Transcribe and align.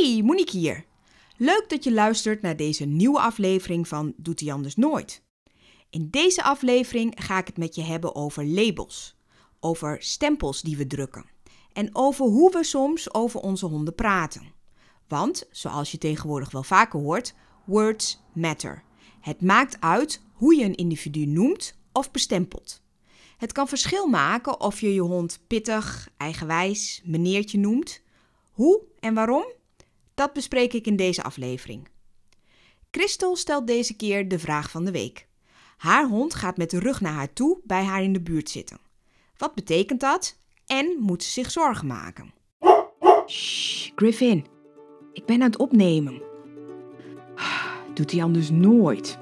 Hey, 0.00 0.22
Monique 0.22 0.58
hier. 0.58 0.84
Leuk 1.36 1.64
dat 1.68 1.84
je 1.84 1.92
luistert 1.92 2.42
naar 2.42 2.56
deze 2.56 2.84
nieuwe 2.84 3.20
aflevering 3.20 3.88
van 3.88 4.14
Doet 4.16 4.40
hij 4.40 4.52
anders 4.52 4.76
nooit. 4.76 5.22
In 5.90 6.08
deze 6.10 6.42
aflevering 6.42 7.14
ga 7.16 7.38
ik 7.38 7.46
het 7.46 7.56
met 7.56 7.74
je 7.74 7.82
hebben 7.82 8.14
over 8.14 8.46
labels, 8.46 9.16
over 9.60 9.96
stempels 10.02 10.62
die 10.62 10.76
we 10.76 10.86
drukken 10.86 11.24
en 11.72 11.88
over 11.92 12.24
hoe 12.24 12.50
we 12.52 12.64
soms 12.64 13.14
over 13.14 13.40
onze 13.40 13.66
honden 13.66 13.94
praten. 13.94 14.52
Want, 15.08 15.48
zoals 15.50 15.90
je 15.90 15.98
tegenwoordig 15.98 16.50
wel 16.50 16.62
vaker 16.62 17.00
hoort, 17.00 17.34
words 17.64 18.20
matter. 18.34 18.82
Het 19.20 19.42
maakt 19.42 19.80
uit 19.80 20.22
hoe 20.32 20.56
je 20.56 20.64
een 20.64 20.76
individu 20.76 21.26
noemt 21.26 21.78
of 21.92 22.10
bestempelt. 22.10 22.82
Het 23.38 23.52
kan 23.52 23.68
verschil 23.68 24.06
maken 24.06 24.60
of 24.60 24.80
je 24.80 24.94
je 24.94 25.00
hond 25.00 25.40
pittig, 25.46 26.08
eigenwijs, 26.16 27.02
meneertje 27.04 27.58
noemt. 27.58 28.02
Hoe 28.52 28.82
en 29.00 29.14
waarom? 29.14 29.56
Dat 30.18 30.32
bespreek 30.32 30.72
ik 30.72 30.86
in 30.86 30.96
deze 30.96 31.22
aflevering. 31.22 31.88
Christel 32.90 33.36
stelt 33.36 33.66
deze 33.66 33.96
keer 33.96 34.28
de 34.28 34.38
vraag 34.38 34.70
van 34.70 34.84
de 34.84 34.90
week. 34.90 35.28
Haar 35.76 36.08
hond 36.08 36.34
gaat 36.34 36.56
met 36.56 36.70
de 36.70 36.78
rug 36.78 37.00
naar 37.00 37.12
haar 37.12 37.32
toe 37.32 37.60
bij 37.64 37.84
haar 37.84 38.02
in 38.02 38.12
de 38.12 38.20
buurt 38.20 38.50
zitten. 38.50 38.78
Wat 39.36 39.54
betekent 39.54 40.00
dat 40.00 40.38
en 40.66 40.96
moet 41.00 41.22
ze 41.22 41.30
zich 41.30 41.50
zorgen 41.50 41.86
maken? 41.86 42.32
Shh, 43.26 43.90
Griffin, 43.94 44.46
ik 45.12 45.24
ben 45.24 45.42
aan 45.42 45.50
het 45.50 45.58
opnemen. 45.58 46.22
Doet 47.94 48.10
hij 48.10 48.22
anders 48.22 48.50
nooit. 48.50 49.18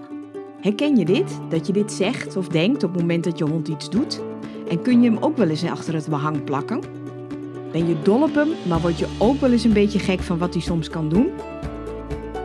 Herken 0.61 0.97
je 0.97 1.05
dit? 1.05 1.39
Dat 1.49 1.67
je 1.67 1.73
dit 1.73 1.93
zegt 1.93 2.37
of 2.37 2.49
denkt 2.49 2.83
op 2.83 2.93
het 2.93 3.01
moment 3.01 3.25
dat 3.25 3.39
je 3.39 3.45
hond 3.45 3.69
iets 3.69 3.91
doet? 3.91 4.21
En 4.69 4.83
kun 4.83 5.03
je 5.03 5.11
hem 5.11 5.23
ook 5.23 5.37
wel 5.37 5.49
eens 5.49 5.65
achter 5.65 5.95
het 5.95 6.09
behang 6.09 6.45
plakken? 6.45 6.96
Ben 7.73 7.89
je 7.89 8.03
dol 8.03 8.23
op 8.23 8.35
hem, 8.35 8.49
maar 8.69 8.81
word 8.81 8.99
je 8.99 9.07
ook 9.19 9.41
wel 9.41 9.53
eens 9.53 9.65
een 9.65 9.73
beetje 9.73 9.99
gek 9.99 10.21
van 10.21 10.39
wat 10.39 10.55
hij 10.55 10.63
soms 10.63 10.89
kan 10.89 11.09
doen? 11.09 11.31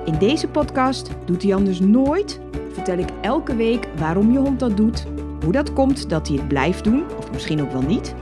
In 0.06 0.18
deze 0.18 0.48
podcast 0.48 1.10
Doet 1.26 1.44
hij 1.44 1.56
anders 1.56 1.80
nooit 1.80 2.40
vertel 2.74 2.98
ik 2.98 3.10
elke 3.22 3.56
week 3.56 3.88
waarom 3.98 4.32
je 4.32 4.40
hond 4.40 4.60
dat 4.60 4.78
doet, 4.78 5.06
hoe 5.44 5.52
dat 5.52 5.74
komt 5.74 6.10
dat 6.10 6.28
hij 6.28 6.38
het 6.38 6.48
blijft 6.48 6.84
doen, 6.84 7.04
of 7.18 7.32
misschien 7.32 7.62
ook 7.62 7.72
wel 7.72 7.82
niet, 7.82 8.16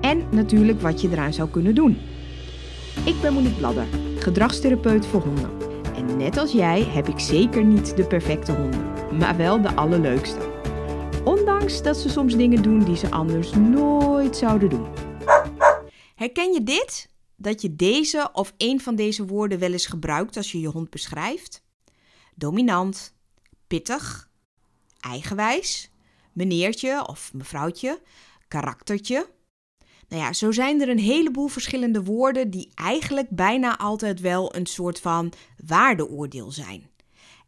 en 0.00 0.22
natuurlijk 0.30 0.80
wat 0.80 1.00
je 1.00 1.08
eraan 1.10 1.32
zou 1.32 1.48
kunnen 1.48 1.74
doen. 1.74 1.98
Ik 3.04 3.14
ben 3.20 3.32
Monique 3.32 3.58
Bladder, 3.58 3.84
gedragstherapeut 4.18 5.06
voor 5.06 5.20
honden. 5.20 5.50
En 5.96 6.16
net 6.16 6.36
als 6.36 6.52
jij 6.52 6.82
heb 6.82 7.08
ik 7.08 7.18
zeker 7.18 7.64
niet 7.64 7.96
de 7.96 8.04
perfecte 8.04 8.52
honden, 8.52 8.80
maar 9.18 9.36
wel 9.36 9.60
de 9.60 9.74
allerleukste. 9.74 10.40
Ondanks 11.24 11.82
dat 11.82 11.96
ze 11.96 12.08
soms 12.08 12.36
dingen 12.36 12.62
doen 12.62 12.78
die 12.78 12.96
ze 12.96 13.10
anders 13.10 13.54
nooit 13.54 14.36
zouden 14.36 14.68
doen. 14.68 14.86
Herken 16.22 16.52
je 16.52 16.62
dit? 16.62 17.08
Dat 17.36 17.62
je 17.62 17.76
deze 17.76 18.30
of 18.32 18.54
een 18.56 18.80
van 18.80 18.94
deze 18.94 19.26
woorden 19.26 19.58
wel 19.58 19.72
eens 19.72 19.86
gebruikt 19.86 20.36
als 20.36 20.52
je 20.52 20.60
je 20.60 20.68
hond 20.68 20.90
beschrijft? 20.90 21.62
Dominant, 22.34 23.14
pittig, 23.66 24.30
eigenwijs, 25.00 25.90
meneertje 26.32 27.06
of 27.06 27.32
mevrouwtje, 27.32 28.00
karaktertje. 28.48 29.28
Nou 30.08 30.22
ja, 30.22 30.32
zo 30.32 30.52
zijn 30.52 30.80
er 30.80 30.88
een 30.88 30.98
heleboel 30.98 31.48
verschillende 31.48 32.02
woorden 32.02 32.50
die 32.50 32.70
eigenlijk 32.74 33.28
bijna 33.30 33.78
altijd 33.78 34.20
wel 34.20 34.54
een 34.54 34.66
soort 34.66 35.00
van 35.00 35.32
waardeoordeel 35.66 36.50
zijn. 36.50 36.90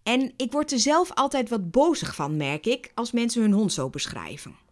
En 0.02 0.32
ik 0.36 0.52
word 0.52 0.72
er 0.72 0.78
zelf 0.78 1.12
altijd 1.12 1.48
wat 1.48 1.70
bozig 1.70 2.14
van, 2.14 2.36
merk 2.36 2.66
ik, 2.66 2.90
als 2.94 3.12
mensen 3.12 3.42
hun 3.42 3.52
hond 3.52 3.72
zo 3.72 3.90
beschrijven. 3.90 4.63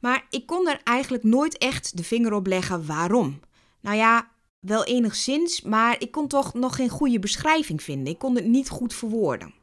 Maar 0.00 0.26
ik 0.30 0.46
kon 0.46 0.68
er 0.68 0.80
eigenlijk 0.84 1.22
nooit 1.24 1.58
echt 1.58 1.96
de 1.96 2.04
vinger 2.04 2.32
op 2.32 2.46
leggen 2.46 2.86
waarom. 2.86 3.40
Nou 3.80 3.96
ja, 3.96 4.30
wel 4.60 4.84
enigszins, 4.84 5.62
maar 5.62 5.96
ik 5.98 6.10
kon 6.10 6.28
toch 6.28 6.54
nog 6.54 6.76
geen 6.76 6.88
goede 6.88 7.18
beschrijving 7.18 7.82
vinden. 7.82 8.12
Ik 8.12 8.18
kon 8.18 8.34
het 8.34 8.46
niet 8.46 8.68
goed 8.68 8.94
verwoorden. 8.94 9.54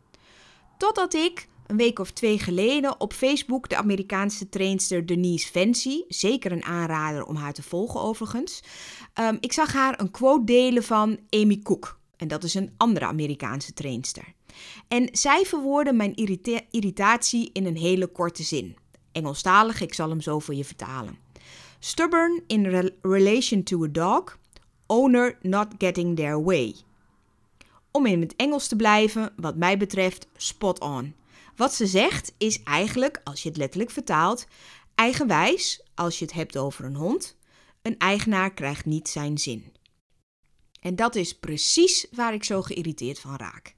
Totdat 0.77 1.13
ik 1.13 1.47
een 1.67 1.77
week 1.77 1.99
of 1.99 2.11
twee 2.11 2.39
geleden 2.39 2.99
op 2.99 3.13
Facebook 3.13 3.69
de 3.69 3.77
Amerikaanse 3.77 4.49
trainster 4.49 5.05
Denise 5.05 5.47
Fancy, 5.47 6.03
zeker 6.07 6.51
een 6.51 6.63
aanrader 6.63 7.25
om 7.25 7.35
haar 7.35 7.53
te 7.53 7.63
volgen 7.63 8.01
overigens, 8.01 8.61
um, 9.19 9.37
ik 9.39 9.53
zag 9.53 9.73
haar 9.73 9.99
een 9.99 10.11
quote 10.11 10.43
delen 10.43 10.83
van 10.83 11.19
Amy 11.29 11.59
Cook. 11.63 11.99
En 12.17 12.27
dat 12.27 12.43
is 12.43 12.53
een 12.53 12.73
andere 12.77 13.05
Amerikaanse 13.05 13.73
trainster. 13.73 14.33
En 14.87 15.09
zij 15.11 15.45
verwoordde 15.45 15.93
mijn 15.93 16.15
irritatie 16.69 17.49
in 17.53 17.65
een 17.65 17.77
hele 17.77 18.07
korte 18.07 18.43
zin. 18.43 18.75
Engelstalig, 19.17 19.81
ik 19.81 19.93
zal 19.93 20.09
hem 20.09 20.21
zo 20.21 20.39
voor 20.39 20.55
je 20.55 20.65
vertalen. 20.65 21.17
Stubborn 21.79 22.43
in 22.47 22.65
re 22.65 22.93
relation 23.01 23.63
to 23.63 23.83
a 23.83 23.87
dog, 23.87 24.37
owner 24.85 25.37
not 25.41 25.67
getting 25.77 26.15
their 26.15 26.43
way. 26.43 26.75
Om 27.91 28.05
in 28.05 28.21
het 28.21 28.35
Engels 28.35 28.67
te 28.67 28.75
blijven, 28.75 29.33
wat 29.35 29.55
mij 29.55 29.77
betreft, 29.77 30.27
spot 30.35 30.79
on. 30.79 31.15
Wat 31.55 31.73
ze 31.73 31.87
zegt 31.87 32.33
is 32.37 32.63
eigenlijk, 32.63 33.21
als 33.23 33.43
je 33.43 33.49
het 33.49 33.57
letterlijk 33.57 33.91
vertaalt, 33.91 34.47
eigenwijs 34.95 35.81
als 35.95 36.19
je 36.19 36.25
het 36.25 36.33
hebt 36.33 36.57
over 36.57 36.85
een 36.85 36.95
hond. 36.95 37.35
Een 37.81 37.97
eigenaar 37.97 38.53
krijgt 38.53 38.85
niet 38.85 39.09
zijn 39.09 39.37
zin. 39.37 39.71
En 40.81 40.95
dat 40.95 41.15
is 41.15 41.37
precies 41.39 42.07
waar 42.11 42.33
ik 42.33 42.43
zo 42.43 42.61
geïrriteerd 42.61 43.19
van 43.19 43.35
raak. 43.35 43.76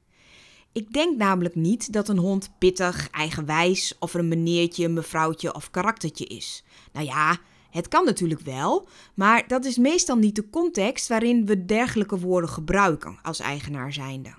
Ik 0.80 0.94
denk 0.94 1.18
namelijk 1.18 1.56
niet 1.56 1.94
dat 1.94 2.10
een 2.10 2.18
hond 2.18 2.50
pittig, 2.58 3.10
eigenwijs 3.10 3.96
of 4.00 4.14
een 4.14 4.28
meneertje, 4.28 4.90
mevrouwtje 4.90 5.54
of 5.56 5.72
karaktertje 5.72 6.26
is. 6.26 6.64
Nou 6.94 7.06
ja, 7.06 7.38
het 7.70 7.88
kan 7.88 8.06
natuurlijk 8.06 8.42
wel, 8.42 8.88
maar 9.14 9.48
dat 9.48 9.66
is 9.66 9.78
meestal 9.78 10.16
niet 10.16 10.36
de 10.36 10.50
context 10.50 11.08
waarin 11.08 11.46
we 11.46 11.66
dergelijke 11.66 12.20
woorden 12.20 12.50
gebruiken 12.50 13.20
als 13.22 13.40
eigenaar 13.40 13.94
zijnde. 13.94 14.34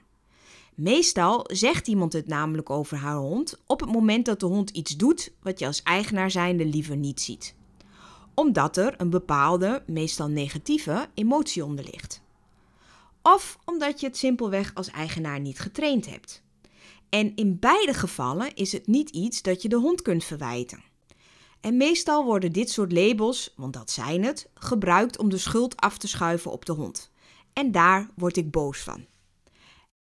Meestal 0.75 1.45
zegt 1.53 1.89
iemand 1.89 2.13
het 2.13 2.27
namelijk 2.27 2.71
over 2.71 2.97
haar 2.97 3.17
hond 3.17 3.63
op 3.67 3.81
het 3.81 3.93
moment 3.93 4.27
dat 4.27 4.41
de 4.41 4.47
hond 4.47 4.71
iets 4.71 4.97
doet 4.97 5.33
wat 5.43 5.59
je 5.59 5.67
als 5.67 5.83
eigenaar 5.83 6.31
zijnde 6.31 6.65
liever 6.65 6.97
niet 6.97 7.21
ziet. 7.21 7.55
Omdat 8.35 8.77
er 8.77 8.95
een 8.97 9.11
bepaalde, 9.11 9.83
meestal 9.87 10.29
negatieve, 10.29 11.09
emotie 11.15 11.65
onder 11.65 11.85
ligt. 11.85 12.23
Of 13.23 13.59
omdat 13.65 14.01
je 14.01 14.07
het 14.07 14.17
simpelweg 14.17 14.75
als 14.75 14.91
eigenaar 14.91 15.41
niet 15.41 15.59
getraind 15.59 16.07
hebt. 16.07 16.43
En 17.09 17.37
in 17.37 17.59
beide 17.59 17.95
gevallen 17.95 18.55
is 18.55 18.73
het 18.73 18.87
niet 18.87 19.11
iets 19.11 19.43
dat 19.43 19.63
je 19.63 19.69
de 19.69 19.77
hond 19.77 20.03
kunt 20.03 20.25
verwijten. 20.25 20.83
En 21.61 21.77
meestal 21.77 22.25
worden 22.25 22.53
dit 22.53 22.71
soort 22.71 22.93
labels, 22.93 23.53
want 23.57 23.73
dat 23.73 23.91
zijn 23.91 24.25
het, 24.25 24.51
gebruikt 24.55 25.19
om 25.19 25.29
de 25.29 25.39
schuld 25.39 25.77
af 25.77 25.99
te 25.99 26.09
schuiven 26.09 26.51
op 26.51 26.65
de 26.65 26.73
hond. 26.73 27.11
En 27.53 27.73
daar 27.73 28.11
word 28.17 28.37
ik 28.37 28.51
boos 28.51 28.79
van. 28.79 29.07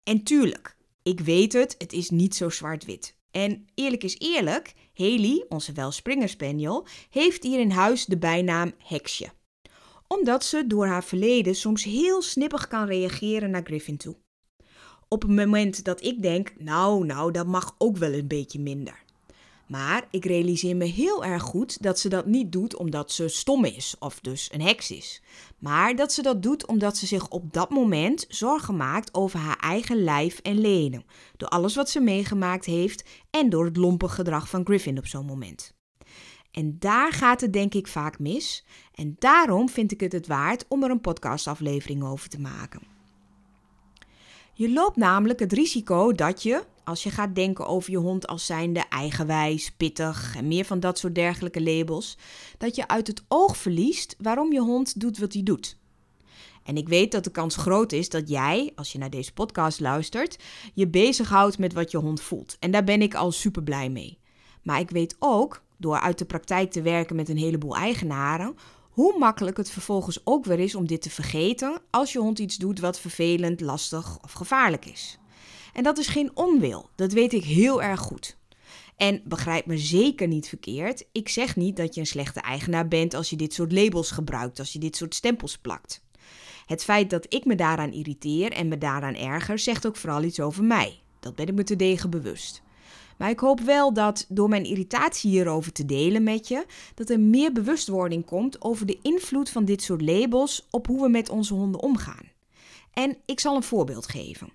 En 0.03 0.23
tuurlijk, 0.23 0.75
ik 1.03 1.19
weet 1.19 1.53
het, 1.53 1.75
het 1.77 1.93
is 1.93 2.09
niet 2.09 2.35
zo 2.35 2.49
zwart-wit. 2.49 3.15
En 3.31 3.67
eerlijk 3.73 4.03
is 4.03 4.17
eerlijk, 4.17 4.73
Haley, 4.93 5.45
onze 5.49 5.71
Welspringer 5.71 6.29
Spaniel, 6.29 6.87
heeft 7.09 7.43
hier 7.43 7.59
in 7.59 7.71
huis 7.71 8.05
de 8.05 8.17
bijnaam 8.17 8.73
Heksje. 8.77 9.29
Omdat 10.07 10.43
ze 10.43 10.67
door 10.67 10.87
haar 10.87 11.03
verleden 11.03 11.55
soms 11.55 11.83
heel 11.83 12.21
snippig 12.21 12.67
kan 12.67 12.85
reageren 12.85 13.49
naar 13.49 13.63
Griffin 13.63 13.97
toe. 13.97 14.15
Op 15.07 15.21
het 15.21 15.31
moment 15.31 15.83
dat 15.83 16.03
ik 16.03 16.21
denk, 16.21 16.53
nou, 16.57 17.05
nou, 17.05 17.31
dat 17.31 17.47
mag 17.47 17.75
ook 17.77 17.97
wel 17.97 18.13
een 18.13 18.27
beetje 18.27 18.59
minder. 18.59 19.03
Maar 19.67 20.07
ik 20.09 20.25
realiseer 20.25 20.75
me 20.75 20.85
heel 20.85 21.25
erg 21.25 21.43
goed 21.43 21.81
dat 21.81 21.99
ze 21.99 22.09
dat 22.09 22.25
niet 22.25 22.51
doet 22.51 22.75
omdat 22.75 23.11
ze 23.11 23.27
stom 23.27 23.65
is 23.65 23.95
of 23.99 24.19
dus 24.19 24.49
een 24.53 24.61
heks 24.61 24.91
is. 24.91 25.21
Maar 25.59 25.95
dat 25.95 26.13
ze 26.13 26.21
dat 26.21 26.43
doet 26.43 26.65
omdat 26.65 26.97
ze 26.97 27.07
zich 27.07 27.29
op 27.29 27.53
dat 27.53 27.69
moment 27.69 28.25
zorgen 28.29 28.77
maakt 28.77 29.13
over 29.13 29.39
haar 29.39 29.59
eigen 29.59 30.03
lijf 30.03 30.39
en 30.39 30.59
leden. 30.59 31.05
Door 31.37 31.49
alles 31.49 31.75
wat 31.75 31.89
ze 31.89 31.99
meegemaakt 31.99 32.65
heeft 32.65 33.03
en 33.29 33.49
door 33.49 33.65
het 33.65 33.77
lompe 33.77 34.07
gedrag 34.07 34.49
van 34.49 34.65
Griffin 34.65 34.97
op 34.97 35.07
zo'n 35.07 35.25
moment. 35.25 35.73
En 36.55 36.75
daar 36.79 37.13
gaat 37.13 37.41
het 37.41 37.53
denk 37.53 37.73
ik 37.73 37.87
vaak 37.87 38.19
mis. 38.19 38.63
En 38.93 39.15
daarom 39.19 39.69
vind 39.69 39.91
ik 39.91 39.99
het 39.99 40.11
het 40.11 40.27
waard 40.27 40.65
om 40.67 40.83
er 40.83 40.89
een 40.89 41.01
podcastaflevering 41.01 42.03
over 42.03 42.29
te 42.29 42.39
maken. 42.39 42.81
Je 44.53 44.71
loopt 44.71 44.95
namelijk 44.95 45.39
het 45.39 45.53
risico 45.53 46.11
dat 46.11 46.43
je, 46.43 46.63
als 46.83 47.03
je 47.03 47.09
gaat 47.09 47.35
denken 47.35 47.67
over 47.67 47.91
je 47.91 47.97
hond 47.97 48.27
als 48.27 48.45
zijnde 48.45 48.83
eigenwijs, 48.89 49.71
pittig 49.71 50.35
en 50.35 50.47
meer 50.47 50.65
van 50.65 50.79
dat 50.79 50.99
soort 50.99 51.15
dergelijke 51.15 51.61
labels, 51.63 52.17
dat 52.57 52.75
je 52.75 52.87
uit 52.87 53.07
het 53.07 53.23
oog 53.27 53.57
verliest 53.57 54.15
waarom 54.17 54.53
je 54.53 54.61
hond 54.61 54.99
doet 54.99 55.17
wat 55.17 55.33
hij 55.33 55.43
doet. 55.43 55.77
En 56.63 56.77
ik 56.77 56.87
weet 56.87 57.11
dat 57.11 57.23
de 57.23 57.31
kans 57.31 57.55
groot 57.55 57.91
is 57.91 58.09
dat 58.09 58.29
jij, 58.29 58.71
als 58.75 58.91
je 58.91 58.97
naar 58.97 59.09
deze 59.09 59.33
podcast 59.33 59.79
luistert, 59.79 60.37
je 60.73 60.87
bezighoudt 60.87 61.57
met 61.57 61.73
wat 61.73 61.91
je 61.91 61.97
hond 61.97 62.21
voelt. 62.21 62.57
En 62.59 62.71
daar 62.71 62.83
ben 62.83 63.01
ik 63.01 63.15
al 63.15 63.31
super 63.31 63.63
blij 63.63 63.89
mee. 63.89 64.17
Maar 64.63 64.79
ik 64.79 64.89
weet 64.89 65.15
ook, 65.19 65.63
door 65.85 65.99
uit 65.99 66.17
de 66.17 66.25
praktijk 66.25 66.71
te 66.71 66.81
werken 66.81 67.15
met 67.15 67.29
een 67.29 67.37
heleboel 67.37 67.75
eigenaren, 67.75 68.55
hoe 68.89 69.19
makkelijk 69.19 69.57
het 69.57 69.69
vervolgens 69.69 70.21
ook 70.23 70.45
weer 70.45 70.59
is 70.59 70.75
om 70.75 70.87
dit 70.87 71.01
te 71.01 71.09
vergeten 71.09 71.81
als 71.89 72.13
je 72.13 72.19
hond 72.19 72.39
iets 72.39 72.57
doet 72.57 72.79
wat 72.79 72.99
vervelend, 72.99 73.61
lastig 73.61 74.17
of 74.23 74.31
gevaarlijk 74.31 74.85
is. 74.85 75.17
En 75.73 75.83
dat 75.83 75.97
is 75.97 76.07
geen 76.07 76.31
onwil, 76.33 76.89
dat 76.95 77.11
weet 77.11 77.33
ik 77.33 77.43
heel 77.43 77.81
erg 77.81 77.99
goed. 77.99 78.37
En 78.95 79.21
begrijp 79.25 79.65
me 79.65 79.77
zeker 79.77 80.27
niet 80.27 80.47
verkeerd, 80.47 81.05
ik 81.11 81.29
zeg 81.29 81.55
niet 81.55 81.77
dat 81.77 81.93
je 81.93 81.99
een 81.99 82.07
slechte 82.07 82.41
eigenaar 82.41 82.87
bent 82.87 83.13
als 83.13 83.29
je 83.29 83.35
dit 83.35 83.53
soort 83.53 83.71
labels 83.71 84.11
gebruikt, 84.11 84.59
als 84.59 84.73
je 84.73 84.79
dit 84.79 84.95
soort 84.95 85.15
stempels 85.15 85.57
plakt. 85.57 86.03
Het 86.65 86.83
feit 86.83 87.09
dat 87.09 87.33
ik 87.33 87.45
me 87.45 87.55
daaraan 87.55 87.91
irriteer 87.91 88.51
en 88.51 88.67
me 88.67 88.77
daaraan 88.77 89.15
erger, 89.15 89.59
zegt 89.59 89.87
ook 89.87 89.95
vooral 89.95 90.23
iets 90.23 90.39
over 90.39 90.63
mij. 90.63 90.99
Dat 91.19 91.35
ben 91.35 91.47
ik 91.47 91.53
me 91.53 91.63
te 91.63 91.75
degen 91.75 92.09
bewust. 92.09 92.63
Maar 93.17 93.29
ik 93.29 93.39
hoop 93.39 93.59
wel 93.59 93.93
dat 93.93 94.25
door 94.29 94.49
mijn 94.49 94.65
irritatie 94.65 95.29
hierover 95.29 95.71
te 95.71 95.85
delen 95.85 96.23
met 96.23 96.47
je, 96.47 96.65
dat 96.93 97.09
er 97.09 97.19
meer 97.19 97.51
bewustwording 97.51 98.25
komt 98.25 98.61
over 98.61 98.85
de 98.85 98.99
invloed 99.01 99.49
van 99.49 99.65
dit 99.65 99.81
soort 99.81 100.01
labels 100.01 100.67
op 100.69 100.87
hoe 100.87 101.01
we 101.01 101.09
met 101.09 101.29
onze 101.29 101.53
honden 101.53 101.81
omgaan. 101.81 102.31
En 102.93 103.17
ik 103.25 103.39
zal 103.39 103.55
een 103.55 103.63
voorbeeld 103.63 104.07
geven. 104.07 104.49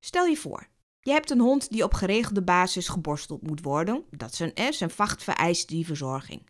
Stel 0.00 0.26
je 0.26 0.36
voor, 0.36 0.66
je 1.00 1.12
hebt 1.12 1.30
een 1.30 1.40
hond 1.40 1.70
die 1.70 1.84
op 1.84 1.94
geregelde 1.94 2.42
basis 2.42 2.88
geborsteld 2.88 3.42
moet 3.42 3.62
worden. 3.62 4.02
Dat 4.10 4.32
is 4.32 4.38
een, 4.38 4.72
S, 4.72 4.80
een 4.80 4.90
vacht 4.90 5.22
vereist 5.22 5.68
die 5.68 5.86
verzorging. 5.86 6.42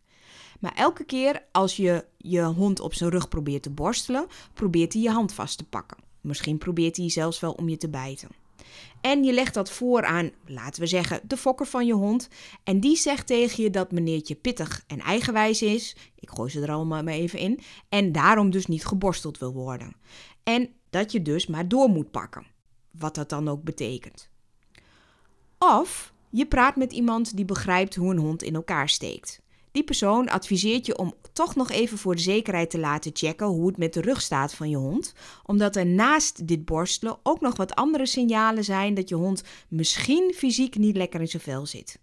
Maar 0.60 0.74
elke 0.74 1.04
keer 1.04 1.42
als 1.52 1.76
je 1.76 2.04
je 2.16 2.42
hond 2.42 2.80
op 2.80 2.94
zijn 2.94 3.10
rug 3.10 3.28
probeert 3.28 3.62
te 3.62 3.70
borstelen, 3.70 4.26
probeert 4.54 4.92
hij 4.92 5.02
je 5.02 5.10
hand 5.10 5.32
vast 5.32 5.58
te 5.58 5.64
pakken. 5.64 5.98
Misschien 6.20 6.58
probeert 6.58 6.96
hij 6.96 7.10
zelfs 7.10 7.40
wel 7.40 7.52
om 7.52 7.68
je 7.68 7.76
te 7.76 7.88
bijten. 7.88 8.28
En 9.00 9.24
je 9.24 9.32
legt 9.32 9.54
dat 9.54 9.70
voor 9.70 10.04
aan, 10.04 10.30
laten 10.46 10.80
we 10.80 10.86
zeggen, 10.86 11.20
de 11.24 11.36
fokker 11.36 11.66
van 11.66 11.86
je 11.86 11.92
hond. 11.92 12.28
En 12.64 12.80
die 12.80 12.96
zegt 12.96 13.26
tegen 13.26 13.62
je 13.62 13.70
dat 13.70 13.92
meneertje 13.92 14.34
pittig 14.34 14.84
en 14.86 15.00
eigenwijs 15.00 15.62
is. 15.62 15.96
Ik 16.14 16.30
gooi 16.30 16.50
ze 16.50 16.60
er 16.60 16.72
allemaal 16.72 17.02
maar 17.02 17.14
even 17.14 17.38
in. 17.38 17.60
En 17.88 18.12
daarom 18.12 18.50
dus 18.50 18.66
niet 18.66 18.86
geborsteld 18.86 19.38
wil 19.38 19.52
worden. 19.52 19.96
En 20.42 20.68
dat 20.90 21.12
je 21.12 21.22
dus 21.22 21.46
maar 21.46 21.68
door 21.68 21.88
moet 21.88 22.10
pakken. 22.10 22.46
Wat 22.90 23.14
dat 23.14 23.28
dan 23.28 23.48
ook 23.48 23.62
betekent. 23.62 24.28
Of 25.58 26.12
je 26.30 26.46
praat 26.46 26.76
met 26.76 26.92
iemand 26.92 27.36
die 27.36 27.44
begrijpt 27.44 27.94
hoe 27.94 28.10
een 28.10 28.18
hond 28.18 28.42
in 28.42 28.54
elkaar 28.54 28.88
steekt. 28.88 29.40
Die 29.76 29.84
persoon 29.84 30.28
adviseert 30.28 30.86
je 30.86 30.98
om 30.98 31.14
toch 31.32 31.54
nog 31.54 31.70
even 31.70 31.98
voor 31.98 32.14
de 32.14 32.20
zekerheid 32.20 32.70
te 32.70 32.78
laten 32.78 33.10
checken 33.14 33.46
hoe 33.46 33.66
het 33.66 33.76
met 33.76 33.94
de 33.94 34.00
rug 34.00 34.20
staat 34.20 34.54
van 34.54 34.70
je 34.70 34.76
hond, 34.76 35.14
omdat 35.44 35.76
er 35.76 35.86
naast 35.86 36.46
dit 36.46 36.64
borstelen 36.64 37.18
ook 37.22 37.40
nog 37.40 37.56
wat 37.56 37.74
andere 37.74 38.06
signalen 38.06 38.64
zijn 38.64 38.94
dat 38.94 39.08
je 39.08 39.14
hond 39.14 39.42
misschien 39.68 40.32
fysiek 40.34 40.76
niet 40.76 40.96
lekker 40.96 41.20
in 41.20 41.28
zijn 41.28 41.42
vel 41.42 41.66
zit. 41.66 42.00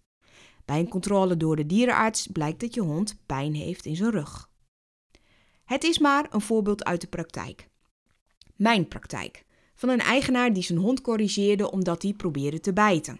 Bij 0.66 0.80
een 0.80 0.88
controle 0.88 1.38
door 1.38 1.56
de 1.56 1.66
dierenarts 1.66 2.28
blijkt 2.28 2.60
dat 2.60 2.74
je 2.74 2.82
hond 2.82 3.16
pijn 3.26 3.54
heeft 3.54 3.86
in 3.86 3.96
zijn 3.96 4.12
rug. 4.12 4.50
Het 5.66 5.84
is 5.84 6.00
maar 6.00 6.28
een 6.30 6.42
voorbeeld 6.42 6.84
uit 6.84 7.02
de 7.02 7.08
praktijk. 7.08 7.70
Mijn 8.56 8.88
praktijk. 8.88 9.46
Van 9.76 9.90
een 9.90 10.00
eigenaar 10.00 10.54
die 10.54 10.64
zijn 10.64 10.80
hond 10.80 11.02
corrigeerde 11.02 11.72
omdat 11.72 12.02
hij 12.02 12.14
probeerde 12.14 12.60
te 12.60 12.74
bijten. 12.74 13.20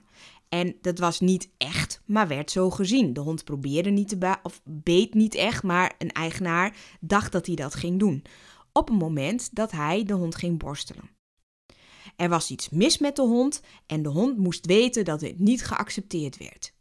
En 0.54 0.76
dat 0.82 1.00
was 1.00 1.20
niet 1.20 1.50
echt, 1.58 2.02
maar 2.06 2.28
werd 2.28 2.52
zo 2.52 2.70
gezien. 2.70 3.14
De 3.14 3.20
hond 3.20 3.44
probeerde 3.44 3.90
niet 3.90 4.08
te 4.08 4.38
of 4.44 4.62
beet 4.64 5.14
niet 5.14 5.36
echt, 5.36 5.64
maar 5.64 5.96
een 5.98 6.12
eigenaar 6.12 6.76
dacht 7.00 7.32
dat 7.32 7.46
hij 7.46 7.56
dat 7.56 7.76
ging 7.76 8.00
doen. 8.00 8.24
Op 8.72 8.88
het 8.88 8.98
moment 8.98 9.56
dat 9.56 9.72
hij 9.72 10.04
de 10.04 10.14
hond 10.14 10.36
ging 10.36 10.60
borstelen. 10.60 11.10
Er 12.16 12.30
was 12.30 12.50
iets 12.50 12.70
mis 12.70 12.98
met 12.98 13.16
de 13.16 13.22
hond 13.22 13.62
en 13.86 14.04
de 14.04 14.10
hond 14.10 14.38
moest 14.38 14.66
weten 14.66 15.06
dat 15.06 15.20
dit 15.20 15.40
niet 15.40 15.66
geaccepteerd 15.66 16.38
werd. 16.38 16.74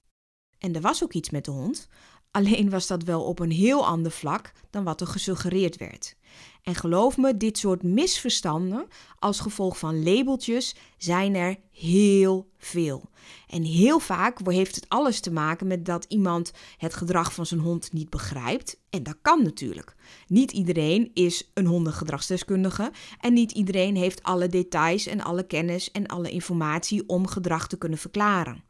En 0.59 0.75
er 0.75 0.81
was 0.81 1.03
ook 1.03 1.13
iets 1.13 1.31
met 1.31 1.45
de 1.45 1.51
hond, 1.51 1.89
alleen 2.31 2.71
was 2.71 2.87
dat 2.87 3.03
wel 3.03 3.25
op 3.25 3.39
een 3.39 3.51
heel 3.51 3.87
ander 3.87 4.13
vlak 4.13 4.53
dan 4.71 4.85
wat 4.85 5.01
er 5.01 5.07
gesuggereerd 5.07 5.77
werd. 5.77 6.17
En 6.63 6.75
geloof 6.75 7.17
me, 7.17 7.37
dit 7.37 7.59
soort 7.59 7.83
misverstanden 7.83 8.87
als 9.19 9.41
gevolg 9.41 9.79
van 9.79 10.03
labeltjes 10.03 10.75
zijn 10.97 11.35
er 11.35 11.57
heel 11.73 12.51
veel. 12.59 13.11
En 13.49 13.63
heel 13.63 13.99
vaak 13.99 14.39
heeft 14.47 14.75
het 14.75 14.89
alles 14.89 15.21
te 15.21 15.33
maken 15.33 15.67
met 15.67 15.85
dat 15.85 16.05
iemand 16.09 16.53
het 16.77 16.95
gedrag 16.95 17.33
van 17.33 17.47
zijn 17.47 17.61
hond 17.61 17.93
niet 17.93 18.11
begrijpt. 18.11 18.81
En 18.91 19.03
dat 19.03 19.17
kan 19.23 19.43
natuurlijk. 19.43 19.95
Niet 20.27 20.53
iedereen 20.53 21.11
is 21.15 21.51
een 21.55 21.67
hondengedragsdeskundige 21.67 22.91
en 23.21 23.33
niet 23.33 23.53
iedereen 23.53 23.97
heeft 23.97 24.23
alle 24.23 24.49
details 24.49 25.07
en 25.07 25.21
alle 25.21 25.47
kennis 25.47 25.91
en 25.91 26.07
alle 26.07 26.31
informatie 26.31 27.09
om 27.09 27.27
gedrag 27.27 27.67
te 27.67 27.79
kunnen 27.79 27.99
verklaren. 27.99 28.65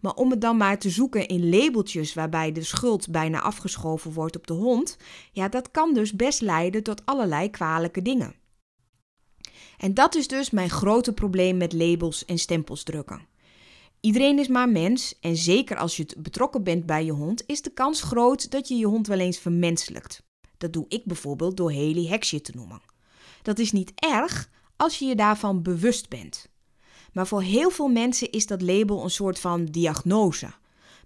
Maar 0.00 0.14
om 0.14 0.30
het 0.30 0.40
dan 0.40 0.56
maar 0.56 0.78
te 0.78 0.90
zoeken 0.90 1.28
in 1.28 1.48
labeltjes 1.48 2.14
waarbij 2.14 2.52
de 2.52 2.62
schuld 2.62 3.10
bijna 3.10 3.40
afgeschoven 3.40 4.12
wordt 4.12 4.36
op 4.36 4.46
de 4.46 4.52
hond, 4.52 4.96
ja, 5.32 5.48
dat 5.48 5.70
kan 5.70 5.94
dus 5.94 6.12
best 6.12 6.40
leiden 6.40 6.82
tot 6.82 7.06
allerlei 7.06 7.50
kwalijke 7.50 8.02
dingen. 8.02 8.34
En 9.78 9.94
dat 9.94 10.14
is 10.14 10.28
dus 10.28 10.50
mijn 10.50 10.70
grote 10.70 11.12
probleem 11.12 11.56
met 11.56 11.72
labels 11.72 12.24
en 12.24 12.38
stempels 12.38 12.82
drukken. 12.82 13.26
Iedereen 14.00 14.38
is 14.38 14.48
maar 14.48 14.68
mens 14.68 15.18
en 15.20 15.36
zeker 15.36 15.76
als 15.76 15.96
je 15.96 16.06
betrokken 16.18 16.62
bent 16.62 16.86
bij 16.86 17.04
je 17.04 17.12
hond, 17.12 17.42
is 17.46 17.62
de 17.62 17.70
kans 17.70 18.02
groot 18.02 18.50
dat 18.50 18.68
je 18.68 18.74
je 18.74 18.86
hond 18.86 19.06
wel 19.06 19.18
eens 19.18 19.38
vermenselijkt. 19.38 20.22
Dat 20.58 20.72
doe 20.72 20.84
ik 20.88 21.04
bijvoorbeeld 21.04 21.56
door 21.56 21.72
Haley 21.72 22.06
Heksje 22.06 22.40
te 22.40 22.52
noemen. 22.54 22.82
Dat 23.42 23.58
is 23.58 23.72
niet 23.72 23.92
erg 23.94 24.50
als 24.76 24.98
je 24.98 25.04
je 25.04 25.14
daarvan 25.14 25.62
bewust 25.62 26.08
bent. 26.08 26.48
Maar 27.14 27.26
voor 27.26 27.42
heel 27.42 27.70
veel 27.70 27.88
mensen 27.88 28.30
is 28.30 28.46
dat 28.46 28.62
label 28.62 29.02
een 29.02 29.10
soort 29.10 29.38
van 29.38 29.64
diagnose. 29.64 30.50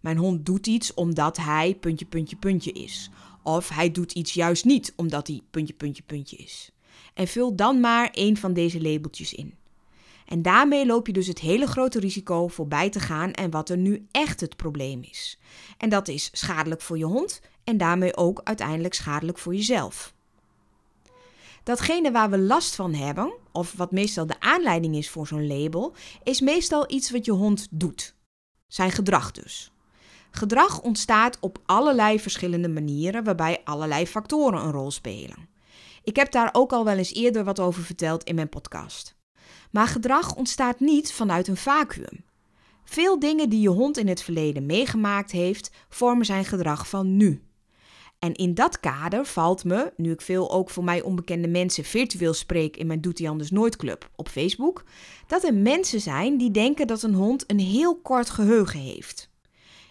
Mijn 0.00 0.16
hond 0.16 0.46
doet 0.46 0.66
iets 0.66 0.94
omdat 0.94 1.36
hij 1.36 1.74
puntje, 1.74 2.06
puntje, 2.06 2.36
puntje 2.36 2.72
is. 2.72 3.10
Of 3.42 3.68
hij 3.68 3.90
doet 3.90 4.12
iets 4.12 4.32
juist 4.32 4.64
niet 4.64 4.92
omdat 4.96 5.26
hij 5.26 5.40
puntje, 5.50 5.74
puntje, 5.74 6.02
puntje 6.06 6.36
is. 6.36 6.70
En 7.14 7.28
vul 7.28 7.56
dan 7.56 7.80
maar 7.80 8.10
één 8.10 8.36
van 8.36 8.52
deze 8.52 8.80
labeltjes 8.80 9.34
in. 9.34 9.54
En 10.26 10.42
daarmee 10.42 10.86
loop 10.86 11.06
je 11.06 11.12
dus 11.12 11.26
het 11.26 11.38
hele 11.38 11.66
grote 11.66 12.00
risico 12.00 12.48
voorbij 12.48 12.90
te 12.90 13.00
gaan 13.00 13.32
en 13.32 13.50
wat 13.50 13.68
er 13.68 13.76
nu 13.76 14.06
echt 14.10 14.40
het 14.40 14.56
probleem 14.56 15.02
is. 15.10 15.38
En 15.78 15.88
dat 15.88 16.08
is 16.08 16.30
schadelijk 16.32 16.80
voor 16.80 16.98
je 16.98 17.04
hond 17.04 17.40
en 17.64 17.76
daarmee 17.76 18.16
ook 18.16 18.40
uiteindelijk 18.44 18.94
schadelijk 18.94 19.38
voor 19.38 19.54
jezelf. 19.54 20.14
Datgene 21.68 22.10
waar 22.10 22.30
we 22.30 22.38
last 22.38 22.74
van 22.74 22.94
hebben, 22.94 23.32
of 23.52 23.72
wat 23.76 23.92
meestal 23.92 24.26
de 24.26 24.40
aanleiding 24.40 24.96
is 24.96 25.10
voor 25.10 25.26
zo'n 25.26 25.46
label, 25.46 25.94
is 26.22 26.40
meestal 26.40 26.84
iets 26.90 27.10
wat 27.10 27.24
je 27.24 27.32
hond 27.32 27.66
doet. 27.70 28.14
Zijn 28.66 28.90
gedrag 28.90 29.30
dus. 29.30 29.72
Gedrag 30.30 30.80
ontstaat 30.80 31.38
op 31.40 31.58
allerlei 31.66 32.20
verschillende 32.20 32.68
manieren, 32.68 33.24
waarbij 33.24 33.60
allerlei 33.64 34.06
factoren 34.06 34.60
een 34.60 34.72
rol 34.72 34.90
spelen. 34.90 35.48
Ik 36.02 36.16
heb 36.16 36.32
daar 36.32 36.48
ook 36.52 36.72
al 36.72 36.84
wel 36.84 36.96
eens 36.96 37.14
eerder 37.14 37.44
wat 37.44 37.60
over 37.60 37.82
verteld 37.82 38.24
in 38.24 38.34
mijn 38.34 38.48
podcast. 38.48 39.16
Maar 39.70 39.86
gedrag 39.86 40.34
ontstaat 40.34 40.80
niet 40.80 41.12
vanuit 41.12 41.48
een 41.48 41.56
vacuüm. 41.56 42.24
Veel 42.84 43.18
dingen 43.18 43.48
die 43.48 43.60
je 43.60 43.68
hond 43.68 43.96
in 43.96 44.08
het 44.08 44.22
verleden 44.22 44.66
meegemaakt 44.66 45.30
heeft, 45.30 45.70
vormen 45.88 46.26
zijn 46.26 46.44
gedrag 46.44 46.88
van 46.88 47.16
nu. 47.16 47.47
En 48.18 48.34
in 48.34 48.54
dat 48.54 48.80
kader 48.80 49.24
valt 49.24 49.64
me, 49.64 49.92
nu 49.96 50.12
ik 50.12 50.20
veel 50.20 50.50
ook 50.50 50.70
voor 50.70 50.84
mij 50.84 51.02
onbekende 51.02 51.48
mensen 51.48 51.84
virtueel 51.84 52.34
spreek 52.34 52.76
in 52.76 52.86
mijn 52.86 53.00
Doet 53.00 53.18
hij 53.18 53.28
anders 53.28 53.50
nooit 53.50 53.76
club 53.76 54.10
op 54.16 54.28
Facebook, 54.28 54.84
dat 55.26 55.44
er 55.44 55.54
mensen 55.54 56.00
zijn 56.00 56.36
die 56.38 56.50
denken 56.50 56.86
dat 56.86 57.02
een 57.02 57.14
hond 57.14 57.50
een 57.50 57.60
heel 57.60 58.00
kort 58.00 58.30
geheugen 58.30 58.80
heeft. 58.80 59.30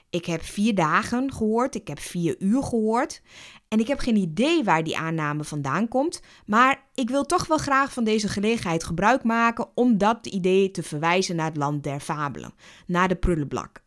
Ik 0.10 0.26
heb 0.26 0.44
vier 0.44 0.76
dagen 0.76 1.34
gehoord, 1.34 1.76
ik 1.76 1.88
heb 1.88 2.00
vier 2.00 2.36
uur 2.40 2.64
gehoord. 2.64 3.22
En 3.68 3.80
ik 3.80 3.88
heb 3.88 4.00
geen 4.00 4.16
idee 4.16 4.64
waar 4.64 4.84
die 4.84 4.98
aanname 4.98 5.44
vandaan 5.44 5.88
komt. 5.88 6.22
Maar 6.46 6.84
ik 6.94 7.10
wil 7.10 7.26
toch 7.26 7.48
wel 7.48 7.58
graag 7.58 7.94
van 7.94 8.04
deze 8.04 8.28
gelegenheid 8.28 8.84
gebruik 8.84 9.24
maken 9.24 9.68
om 9.76 9.98
dat 9.98 10.28
idee 10.28 10.72
te 10.72 10.84
verwijzen 10.84 11.36
naar 11.36 11.46
het 11.46 11.58
land 11.58 11.84
der 11.84 12.00
fabelen. 12.00 12.54
Naar 12.86 13.08
de 13.08 13.16
prullenbak. 13.16 13.82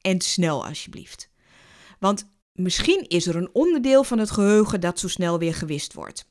En 0.00 0.20
snel 0.20 0.66
alsjeblieft. 0.66 1.30
Want 1.98 2.30
Misschien 2.52 3.08
is 3.08 3.26
er 3.26 3.36
een 3.36 3.50
onderdeel 3.52 4.04
van 4.04 4.18
het 4.18 4.30
geheugen 4.30 4.80
dat 4.80 4.98
zo 4.98 5.08
snel 5.08 5.38
weer 5.38 5.54
gewist 5.54 5.94
wordt. 5.94 6.30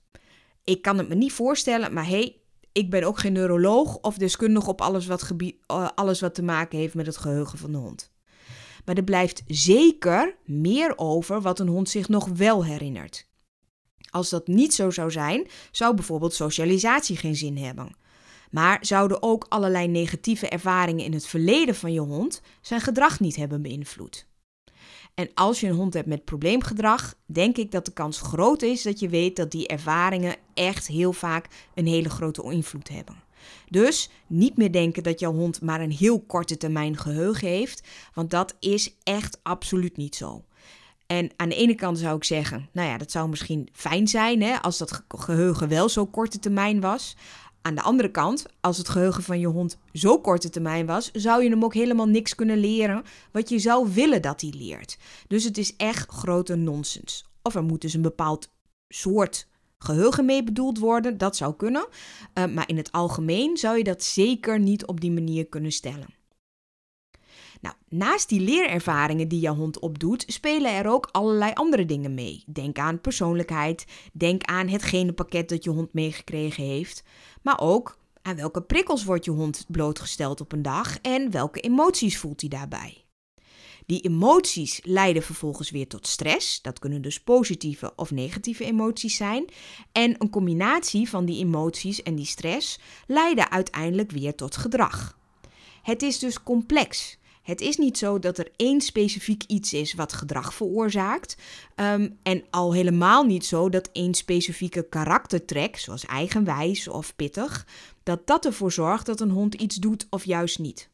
Ik 0.64 0.82
kan 0.82 0.98
het 0.98 1.10
me 1.10 1.16
niet 1.16 1.34
voorstellen, 1.34 1.94
maar 1.94 2.08
hey, 2.08 2.42
ik 2.72 2.90
ben 2.90 3.04
ook 3.04 3.20
geen 3.20 3.34
neuroloog 3.34 3.98
of 3.98 4.18
deskundig 4.18 4.68
op 4.68 4.82
alles 4.82 5.06
wat, 5.06 5.32
uh, 5.38 5.88
alles 5.96 6.20
wat 6.20 6.36
te 6.36 6.44
maken 6.44 6.78
heeft 6.78 6.94
met 6.94 7.06
het 7.06 7.18
geheugen 7.18 7.58
van 7.58 7.72
de 7.72 7.78
hond. 7.78 8.12
Maar 8.86 8.96
er 8.96 9.04
blijft 9.04 9.44
zeker 9.48 10.36
meer 10.46 10.98
over 10.98 11.42
wat 11.42 11.60
een 11.60 11.68
hond 11.68 11.90
zich 11.90 12.08
nog 12.08 12.28
wel 12.28 12.66
herinnert. 12.66 13.30
Als 14.10 14.30
dat 14.30 14.48
niet 14.48 14.74
zo 14.74 14.90
zou 14.90 15.12
zijn, 15.12 15.48
zou 15.72 15.96
bijvoorbeeld 15.96 16.34
socialisatie 16.34 17.18
geen 17.18 17.36
zin 17.36 17.58
hebben. 17.58 17.96
Maar 18.52 18.78
zouden 18.82 19.24
ook 19.24 19.46
allerlei 19.50 19.88
negatieve 19.88 20.50
ervaringen 20.50 21.06
in 21.06 21.14
het 21.14 21.26
verleden 21.26 21.76
van 21.76 21.94
je 21.94 22.00
hond 22.00 22.42
zijn 22.62 22.82
gedrag 22.82 23.20
niet 23.20 23.36
hebben 23.36 23.62
beïnvloed. 23.62 24.30
En 25.22 25.30
als 25.34 25.60
je 25.60 25.68
een 25.68 25.76
hond 25.76 25.94
hebt 25.94 26.08
met 26.08 26.26
probleemgedrag, 26.26 27.16
denk 27.26 27.58
ik 27.58 27.72
dat 27.72 27.86
de 27.86 27.94
kans 27.94 28.22
groot 28.22 28.62
is 28.62 28.82
dat 28.82 29.00
je 29.00 29.10
weet 29.10 29.36
dat 29.36 29.52
die 29.52 29.68
ervaringen 29.68 30.36
echt 30.54 30.88
heel 30.88 31.14
vaak 31.14 31.48
een 31.76 31.88
hele 31.88 32.10
grote 32.10 32.44
invloed 32.44 32.90
hebben. 32.90 33.16
Dus 33.70 34.10
niet 34.28 34.58
meer 34.58 34.72
denken 34.72 35.04
dat 35.04 35.20
jouw 35.20 35.34
hond 35.34 35.62
maar 35.62 35.82
een 35.82 35.92
heel 35.92 36.20
korte 36.20 36.58
termijn 36.58 36.98
geheugen 36.98 37.48
heeft, 37.48 37.88
want 38.14 38.30
dat 38.30 38.56
is 38.60 38.96
echt 39.04 39.40
absoluut 39.44 39.98
niet 39.98 40.16
zo. 40.16 40.44
En 41.08 41.30
aan 41.36 41.50
de 41.50 41.56
ene 41.56 41.76
kant 41.76 42.00
zou 42.00 42.16
ik 42.16 42.24
zeggen, 42.24 42.70
nou 42.72 42.90
ja, 42.90 42.98
dat 42.98 43.12
zou 43.12 43.30
misschien 43.30 43.70
fijn 43.72 44.08
zijn 44.08 44.42
hè, 44.42 44.62
als 44.62 44.78
dat 44.78 45.04
geheugen 45.08 45.68
wel 45.68 45.90
zo 45.90 46.06
korte 46.06 46.40
termijn 46.40 46.80
was. 46.80 47.16
Aan 47.62 47.76
de 47.76 47.82
andere 47.82 48.12
kant, 48.12 48.46
als 48.62 48.78
het 48.78 48.90
geheugen 48.90 49.24
van 49.24 49.40
je 49.40 49.48
hond 49.48 49.78
zo 49.94 50.20
korte 50.20 50.50
termijn 50.50 50.86
was, 50.86 51.12
zou 51.12 51.44
je 51.44 51.50
hem 51.50 51.64
ook 51.64 51.74
helemaal 51.74 52.08
niks 52.08 52.36
kunnen 52.36 52.58
leren 52.58 53.04
wat 53.32 53.50
je 53.50 53.60
zou 53.60 53.94
willen 53.94 54.22
dat 54.22 54.42
hij 54.42 54.54
leert. 54.58 54.98
Dus 55.28 55.44
het 55.44 55.58
is 55.58 55.76
echt 55.76 56.12
grote 56.12 56.56
nonsens. 56.56 57.26
Of 57.42 57.56
er 57.56 57.64
moet 57.64 57.82
dus 57.82 57.94
een 57.94 58.02
bepaald 58.02 58.50
soort 58.88 59.48
geheugen 59.78 60.26
mee 60.26 60.44
bedoeld 60.44 60.80
worden, 60.80 61.18
dat 61.18 61.36
zou 61.36 61.56
kunnen. 61.56 61.88
Uh, 62.34 62.46
maar 62.46 62.70
in 62.70 62.78
het 62.78 62.92
algemeen 62.92 63.58
zou 63.58 63.78
je 63.78 63.84
dat 63.84 64.04
zeker 64.04 64.60
niet 64.60 64.86
op 64.86 65.02
die 65.02 65.12
manier 65.12 65.46
kunnen 65.46 65.72
stellen. 65.72 66.21
Nou, 67.62 67.76
naast 67.90 68.30
die 68.30 68.40
leerervaringen 68.40 69.28
die 69.28 69.40
je 69.40 69.50
hond 69.50 69.80
opdoet, 69.80 70.24
spelen 70.28 70.76
er 70.76 70.88
ook 70.88 71.10
allerlei 71.12 71.54
andere 71.54 71.86
dingen 71.86 72.14
mee. 72.14 72.44
Denk 72.48 72.78
aan 72.78 73.02
persoonlijkheid, 73.02 73.86
denk 74.14 74.44
aan 74.44 74.68
het 74.68 74.84
genenpakket 74.84 75.50
dat 75.50 75.64
je 75.64 75.70
hond 75.70 75.94
meegekregen 75.94 76.64
heeft, 76.64 77.04
maar 77.42 77.60
ook 77.60 77.98
aan 78.22 78.36
welke 78.36 78.62
prikkels 78.62 79.04
wordt 79.04 79.26
je 79.26 79.32
hond 79.32 79.66
blootgesteld 79.68 80.42
op 80.42 80.52
een 80.52 80.62
dag 80.62 80.98
en 81.02 81.32
welke 81.32 81.60
emoties 81.60 82.18
voelt 82.18 82.42
hij 82.42 82.50
daarbij. 82.50 83.06
Die 83.86 84.02
emoties 84.02 84.80
leiden 84.84 85.24
vervolgens 85.24 85.70
weer 85.70 85.88
tot 85.88 86.08
stress. 86.08 86.62
Dat 86.62 86.80
kunnen 86.80 87.02
dus 87.02 87.22
positieve 87.22 87.94
of 87.96 88.12
negatieve 88.12 88.66
emoties 88.66 89.16
zijn. 89.16 89.46
En 89.92 90.16
een 90.18 90.30
combinatie 90.30 91.10
van 91.10 91.26
die 91.26 91.44
emoties 91.46 92.04
en 92.04 92.16
die 92.16 92.26
stress 92.26 92.80
leiden 93.08 93.52
uiteindelijk 93.52 94.12
weer 94.12 94.36
tot 94.36 94.58
gedrag. 94.58 95.18
Het 95.82 96.02
is 96.02 96.20
dus 96.20 96.44
complex. 96.44 97.18
Het 97.42 97.62
is 97.62 97.78
niet 97.78 97.98
zo 97.98 98.20
dat 98.20 98.38
er 98.38 98.52
één 98.56 98.82
specifiek 98.82 99.44
iets 99.48 99.74
is 99.74 99.94
wat 99.94 100.14
gedrag 100.14 100.54
veroorzaakt. 100.54 101.38
Ehm, 101.76 102.10
en 102.24 102.44
al 102.50 102.74
helemaal 102.74 103.24
niet 103.24 103.46
zo 103.46 103.70
dat 103.70 103.90
één 103.92 104.14
specifieke 104.14 104.90
karaktertrek, 104.90 105.78
zoals 105.78 106.06
eigenwijs 106.06 106.88
of 106.88 107.16
pittig, 107.16 107.68
dat 108.04 108.28
dat 108.28 108.46
ervoor 108.46 108.72
zorgt 108.72 109.06
dat 109.06 109.20
een 109.20 109.30
hond 109.30 109.54
iets 109.54 109.76
doet 109.76 110.08
of 110.10 110.26
juist 110.26 110.60
niet. 110.60 110.90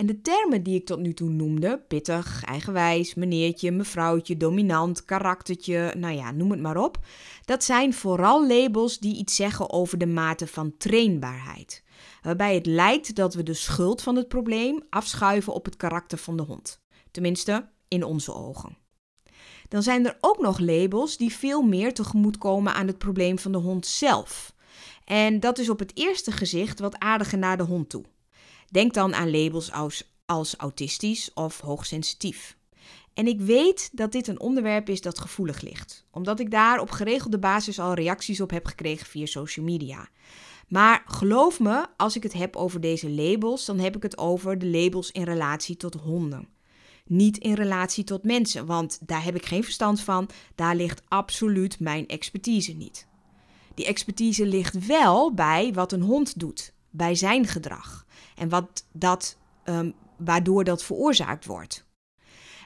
En 0.00 0.06
de 0.06 0.20
termen 0.20 0.62
die 0.62 0.74
ik 0.74 0.86
tot 0.86 0.98
nu 0.98 1.14
toe 1.14 1.30
noemde, 1.30 1.84
pittig, 1.88 2.44
eigenwijs, 2.44 3.14
meneertje, 3.14 3.70
mevrouwtje, 3.70 4.36
dominant, 4.36 5.04
karaktertje, 5.04 5.94
nou 5.96 6.14
ja, 6.14 6.30
noem 6.30 6.50
het 6.50 6.60
maar 6.60 6.76
op, 6.76 6.98
dat 7.44 7.64
zijn 7.64 7.94
vooral 7.94 8.46
labels 8.46 8.98
die 8.98 9.16
iets 9.16 9.36
zeggen 9.36 9.70
over 9.70 9.98
de 9.98 10.06
mate 10.06 10.46
van 10.46 10.76
trainbaarheid. 10.76 11.82
Waarbij 12.22 12.54
het 12.54 12.66
lijkt 12.66 13.14
dat 13.14 13.34
we 13.34 13.42
de 13.42 13.54
schuld 13.54 14.02
van 14.02 14.16
het 14.16 14.28
probleem 14.28 14.82
afschuiven 14.90 15.52
op 15.52 15.64
het 15.64 15.76
karakter 15.76 16.18
van 16.18 16.36
de 16.36 16.42
hond. 16.42 16.80
Tenminste, 17.10 17.68
in 17.88 18.04
onze 18.04 18.34
ogen. 18.34 18.76
Dan 19.68 19.82
zijn 19.82 20.06
er 20.06 20.16
ook 20.20 20.38
nog 20.38 20.58
labels 20.58 21.16
die 21.16 21.32
veel 21.32 21.62
meer 21.62 21.94
tegemoetkomen 21.94 22.74
aan 22.74 22.86
het 22.86 22.98
probleem 22.98 23.38
van 23.38 23.52
de 23.52 23.58
hond 23.58 23.86
zelf. 23.86 24.54
En 25.04 25.40
dat 25.40 25.58
is 25.58 25.68
op 25.68 25.78
het 25.78 25.92
eerste 25.94 26.32
gezicht 26.32 26.80
wat 26.80 26.98
aardiger 26.98 27.38
naar 27.38 27.56
de 27.56 27.62
hond 27.62 27.88
toe. 27.90 28.04
Denk 28.68 28.94
dan 28.94 29.14
aan 29.14 29.30
labels 29.30 29.72
als, 29.72 30.12
als 30.26 30.56
autistisch 30.56 31.32
of 31.34 31.60
hoogsensitief. 31.60 32.56
En 33.14 33.26
ik 33.26 33.40
weet 33.40 33.90
dat 33.92 34.12
dit 34.12 34.26
een 34.26 34.40
onderwerp 34.40 34.88
is 34.88 35.00
dat 35.00 35.18
gevoelig 35.18 35.60
ligt, 35.60 36.04
omdat 36.10 36.40
ik 36.40 36.50
daar 36.50 36.80
op 36.80 36.90
geregelde 36.90 37.38
basis 37.38 37.78
al 37.78 37.94
reacties 37.94 38.40
op 38.40 38.50
heb 38.50 38.66
gekregen 38.66 39.06
via 39.06 39.26
social 39.26 39.64
media. 39.64 40.08
Maar 40.70 41.02
geloof 41.06 41.60
me, 41.60 41.86
als 41.96 42.16
ik 42.16 42.22
het 42.22 42.32
heb 42.32 42.56
over 42.56 42.80
deze 42.80 43.10
labels, 43.10 43.64
dan 43.64 43.78
heb 43.78 43.96
ik 43.96 44.02
het 44.02 44.18
over 44.18 44.58
de 44.58 44.66
labels 44.66 45.10
in 45.10 45.22
relatie 45.22 45.76
tot 45.76 45.94
honden. 45.94 46.48
Niet 47.06 47.38
in 47.38 47.54
relatie 47.54 48.04
tot 48.04 48.24
mensen, 48.24 48.66
want 48.66 48.98
daar 49.06 49.24
heb 49.24 49.34
ik 49.34 49.46
geen 49.46 49.64
verstand 49.64 50.00
van. 50.00 50.28
Daar 50.54 50.76
ligt 50.76 51.02
absoluut 51.08 51.80
mijn 51.80 52.06
expertise 52.06 52.72
niet. 52.72 53.06
Die 53.74 53.86
expertise 53.86 54.46
ligt 54.46 54.86
wel 54.86 55.34
bij 55.34 55.72
wat 55.72 55.92
een 55.92 56.02
hond 56.02 56.38
doet, 56.38 56.72
bij 56.90 57.14
zijn 57.14 57.46
gedrag 57.46 58.06
en 58.34 58.48
wat 58.48 58.86
dat, 58.92 59.38
um, 59.64 59.94
waardoor 60.16 60.64
dat 60.64 60.84
veroorzaakt 60.84 61.44
wordt. 61.46 61.88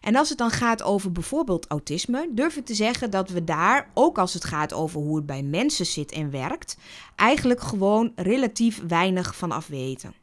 En 0.05 0.17
als 0.17 0.29
het 0.29 0.39
dan 0.39 0.51
gaat 0.51 0.83
over 0.83 1.13
bijvoorbeeld 1.13 1.67
autisme, 1.67 2.29
durf 2.31 2.57
ik 2.57 2.65
te 2.65 2.75
zeggen 2.75 3.11
dat 3.11 3.31
we 3.31 3.45
daar, 3.45 3.91
ook 3.95 4.19
als 4.19 4.35
het 4.35 4.45
gaat 4.45 4.73
over 4.73 5.01
hoe 5.01 5.17
het 5.17 5.27
bij 5.27 5.43
mensen 5.43 5.87
zit 5.87 6.13
en 6.13 6.31
werkt, 6.31 6.77
eigenlijk 7.17 7.61
gewoon 7.61 8.13
relatief 8.15 8.83
weinig 8.89 9.37
van 9.37 9.53
af 9.53 9.67
weten. 9.67 10.15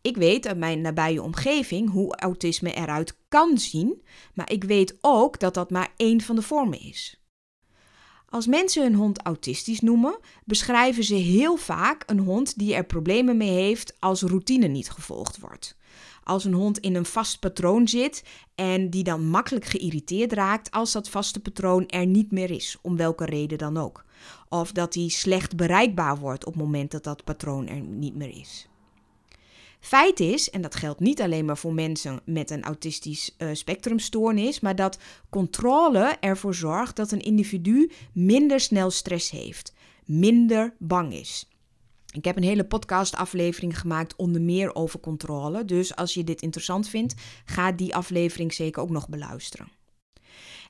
Ik 0.00 0.16
weet 0.16 0.46
uit 0.46 0.58
mijn 0.58 0.80
nabije 0.80 1.22
omgeving 1.22 1.90
hoe 1.90 2.16
autisme 2.16 2.72
eruit 2.72 3.16
kan 3.28 3.58
zien, 3.58 4.02
maar 4.34 4.50
ik 4.50 4.64
weet 4.64 4.98
ook 5.00 5.40
dat 5.40 5.54
dat 5.54 5.70
maar 5.70 5.92
één 5.96 6.20
van 6.20 6.36
de 6.36 6.42
vormen 6.42 6.80
is. 6.80 7.22
Als 8.28 8.46
mensen 8.46 8.82
hun 8.82 8.94
hond 8.94 9.22
autistisch 9.22 9.80
noemen, 9.80 10.18
beschrijven 10.44 11.04
ze 11.04 11.14
heel 11.14 11.56
vaak 11.56 12.02
een 12.06 12.18
hond 12.18 12.58
die 12.58 12.74
er 12.74 12.84
problemen 12.84 13.36
mee 13.36 13.50
heeft 13.50 13.96
als 13.98 14.22
routine 14.22 14.66
niet 14.66 14.90
gevolgd 14.90 15.38
wordt. 15.38 15.76
Als 16.24 16.44
een 16.44 16.52
hond 16.52 16.78
in 16.78 16.94
een 16.94 17.04
vast 17.04 17.40
patroon 17.40 17.88
zit 17.88 18.24
en 18.54 18.90
die 18.90 19.04
dan 19.04 19.26
makkelijk 19.26 19.64
geïrriteerd 19.64 20.32
raakt 20.32 20.70
als 20.70 20.92
dat 20.92 21.08
vaste 21.08 21.40
patroon 21.40 21.88
er 21.88 22.06
niet 22.06 22.30
meer 22.30 22.50
is, 22.50 22.78
om 22.82 22.96
welke 22.96 23.24
reden 23.24 23.58
dan 23.58 23.76
ook. 23.76 24.04
Of 24.48 24.72
dat 24.72 24.94
hij 24.94 25.08
slecht 25.08 25.56
bereikbaar 25.56 26.18
wordt 26.18 26.46
op 26.46 26.52
het 26.52 26.62
moment 26.62 26.90
dat 26.90 27.04
dat 27.04 27.24
patroon 27.24 27.68
er 27.68 27.80
niet 27.80 28.14
meer 28.14 28.36
is. 28.38 28.68
Feit 29.80 30.20
is, 30.20 30.50
en 30.50 30.62
dat 30.62 30.74
geldt 30.74 31.00
niet 31.00 31.20
alleen 31.20 31.44
maar 31.44 31.58
voor 31.58 31.74
mensen 31.74 32.20
met 32.24 32.50
een 32.50 32.62
autistisch 32.62 33.34
uh, 33.38 33.48
spectrumstoornis, 33.52 34.60
maar 34.60 34.76
dat 34.76 34.98
controle 35.30 36.16
ervoor 36.20 36.54
zorgt 36.54 36.96
dat 36.96 37.10
een 37.10 37.20
individu 37.20 37.90
minder 38.12 38.60
snel 38.60 38.90
stress 38.90 39.30
heeft, 39.30 39.74
minder 40.04 40.74
bang 40.78 41.12
is. 41.12 41.48
Ik 42.14 42.24
heb 42.24 42.36
een 42.36 42.42
hele 42.42 42.64
podcastaflevering 42.64 43.78
gemaakt 43.78 44.16
onder 44.16 44.40
meer 44.40 44.74
over 44.74 45.00
controle, 45.00 45.64
dus 45.64 45.96
als 45.96 46.14
je 46.14 46.24
dit 46.24 46.42
interessant 46.42 46.88
vindt, 46.88 47.14
ga 47.44 47.72
die 47.72 47.94
aflevering 47.94 48.52
zeker 48.52 48.82
ook 48.82 48.90
nog 48.90 49.08
beluisteren. 49.08 49.68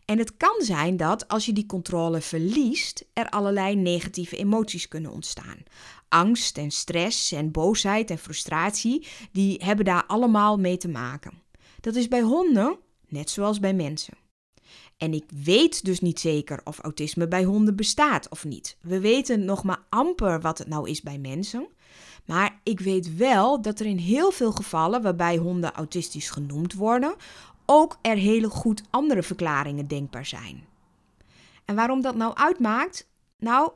En 0.04 0.18
het 0.18 0.36
kan 0.36 0.54
zijn 0.58 0.96
dat 0.96 1.28
als 1.28 1.46
je 1.46 1.52
die 1.52 1.66
controle 1.66 2.20
verliest, 2.20 3.04
er 3.12 3.28
allerlei 3.28 3.76
negatieve 3.76 4.36
emoties 4.36 4.88
kunnen 4.88 5.10
ontstaan. 5.10 5.62
Angst 6.08 6.58
en 6.58 6.70
stress 6.70 7.32
en 7.32 7.50
boosheid 7.50 8.10
en 8.10 8.18
frustratie, 8.18 9.06
die 9.32 9.60
hebben 9.64 9.84
daar 9.84 10.06
allemaal 10.06 10.58
mee 10.58 10.76
te 10.76 10.88
maken. 10.88 11.42
Dat 11.80 11.94
is 11.94 12.08
bij 12.08 12.20
honden 12.20 12.78
net 13.08 13.30
zoals 13.30 13.60
bij 13.60 13.74
mensen. 13.74 14.23
En 14.96 15.12
ik 15.12 15.24
weet 15.44 15.84
dus 15.84 16.00
niet 16.00 16.20
zeker 16.20 16.60
of 16.64 16.78
autisme 16.78 17.28
bij 17.28 17.44
honden 17.44 17.76
bestaat 17.76 18.28
of 18.28 18.44
niet. 18.44 18.76
We 18.80 19.00
weten 19.00 19.44
nog 19.44 19.64
maar 19.64 19.82
amper 19.88 20.40
wat 20.40 20.58
het 20.58 20.68
nou 20.68 20.90
is 20.90 21.02
bij 21.02 21.18
mensen. 21.18 21.66
Maar 22.24 22.60
ik 22.62 22.80
weet 22.80 23.16
wel 23.16 23.62
dat 23.62 23.80
er 23.80 23.86
in 23.86 23.98
heel 23.98 24.30
veel 24.30 24.52
gevallen 24.52 25.02
waarbij 25.02 25.36
honden 25.36 25.72
autistisch 25.72 26.30
genoemd 26.30 26.74
worden, 26.74 27.14
ook 27.66 27.98
er 28.02 28.16
hele 28.16 28.48
goed 28.48 28.82
andere 28.90 29.22
verklaringen 29.22 29.88
denkbaar 29.88 30.26
zijn. 30.26 30.66
En 31.64 31.74
waarom 31.74 32.02
dat 32.02 32.14
nou 32.14 32.34
uitmaakt? 32.34 33.08
Nou, 33.38 33.72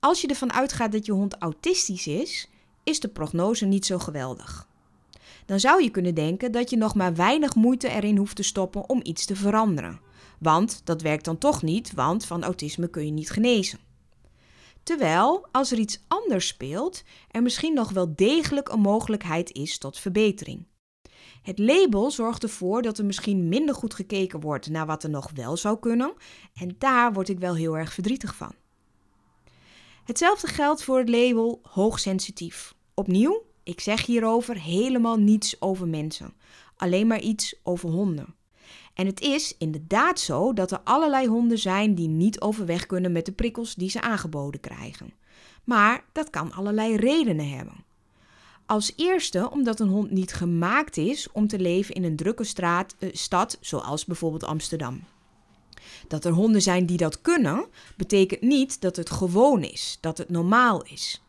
als 0.00 0.20
je 0.20 0.28
ervan 0.28 0.52
uitgaat 0.52 0.92
dat 0.92 1.06
je 1.06 1.12
hond 1.12 1.38
autistisch 1.38 2.06
is, 2.06 2.48
is 2.84 3.00
de 3.00 3.08
prognose 3.08 3.66
niet 3.66 3.86
zo 3.86 3.98
geweldig. 3.98 4.68
Dan 5.46 5.60
zou 5.60 5.82
je 5.82 5.90
kunnen 5.90 6.14
denken 6.14 6.52
dat 6.52 6.70
je 6.70 6.76
nog 6.76 6.94
maar 6.94 7.14
weinig 7.14 7.54
moeite 7.54 7.88
erin 7.88 8.16
hoeft 8.16 8.36
te 8.36 8.42
stoppen 8.42 8.88
om 8.88 9.00
iets 9.02 9.24
te 9.24 9.36
veranderen. 9.36 10.00
Want 10.44 10.80
dat 10.84 11.02
werkt 11.02 11.24
dan 11.24 11.38
toch 11.38 11.62
niet, 11.62 11.92
want 11.92 12.26
van 12.26 12.44
autisme 12.44 12.88
kun 12.88 13.04
je 13.04 13.12
niet 13.12 13.30
genezen. 13.30 13.78
Terwijl, 14.82 15.46
als 15.52 15.72
er 15.72 15.78
iets 15.78 16.00
anders 16.08 16.46
speelt, 16.46 17.02
er 17.30 17.42
misschien 17.42 17.74
nog 17.74 17.90
wel 17.90 18.14
degelijk 18.14 18.68
een 18.68 18.80
mogelijkheid 18.80 19.52
is 19.52 19.78
tot 19.78 19.98
verbetering. 19.98 20.66
Het 21.42 21.58
label 21.58 22.10
zorgt 22.10 22.42
ervoor 22.42 22.82
dat 22.82 22.98
er 22.98 23.04
misschien 23.04 23.48
minder 23.48 23.74
goed 23.74 23.94
gekeken 23.94 24.40
wordt 24.40 24.68
naar 24.68 24.86
wat 24.86 25.02
er 25.02 25.10
nog 25.10 25.30
wel 25.34 25.56
zou 25.56 25.78
kunnen, 25.78 26.12
en 26.54 26.74
daar 26.78 27.12
word 27.12 27.28
ik 27.28 27.38
wel 27.38 27.54
heel 27.54 27.76
erg 27.76 27.92
verdrietig 27.92 28.34
van. 28.34 28.54
Hetzelfde 30.04 30.46
geldt 30.46 30.82
voor 30.82 30.98
het 30.98 31.08
label 31.08 31.60
hoogsensitief. 31.62 32.74
Opnieuw, 32.94 33.42
ik 33.62 33.80
zeg 33.80 34.06
hierover 34.06 34.60
helemaal 34.60 35.16
niets 35.16 35.60
over 35.60 35.88
mensen, 35.88 36.34
alleen 36.76 37.06
maar 37.06 37.20
iets 37.20 37.54
over 37.62 37.88
honden. 37.88 38.34
En 38.94 39.06
het 39.06 39.20
is 39.20 39.54
inderdaad 39.58 40.20
zo 40.20 40.52
dat 40.52 40.70
er 40.70 40.80
allerlei 40.84 41.26
honden 41.26 41.58
zijn 41.58 41.94
die 41.94 42.08
niet 42.08 42.40
overweg 42.40 42.86
kunnen 42.86 43.12
met 43.12 43.26
de 43.26 43.32
prikkels 43.32 43.74
die 43.74 43.90
ze 43.90 44.00
aangeboden 44.00 44.60
krijgen. 44.60 45.12
Maar 45.64 46.04
dat 46.12 46.30
kan 46.30 46.52
allerlei 46.52 46.96
redenen 46.96 47.50
hebben. 47.50 47.84
Als 48.66 48.92
eerste 48.96 49.50
omdat 49.50 49.80
een 49.80 49.88
hond 49.88 50.10
niet 50.10 50.32
gemaakt 50.32 50.96
is 50.96 51.28
om 51.32 51.46
te 51.46 51.58
leven 51.58 51.94
in 51.94 52.04
een 52.04 52.16
drukke 52.16 52.44
straat, 52.44 52.94
eh, 52.98 53.08
stad 53.12 53.58
zoals 53.60 54.04
bijvoorbeeld 54.04 54.44
Amsterdam. 54.44 55.04
Dat 56.08 56.24
er 56.24 56.32
honden 56.32 56.62
zijn 56.62 56.86
die 56.86 56.96
dat 56.96 57.20
kunnen, 57.20 57.66
betekent 57.96 58.40
niet 58.40 58.80
dat 58.80 58.96
het 58.96 59.10
gewoon 59.10 59.62
is, 59.62 59.98
dat 60.00 60.18
het 60.18 60.30
normaal 60.30 60.82
is. 60.82 61.22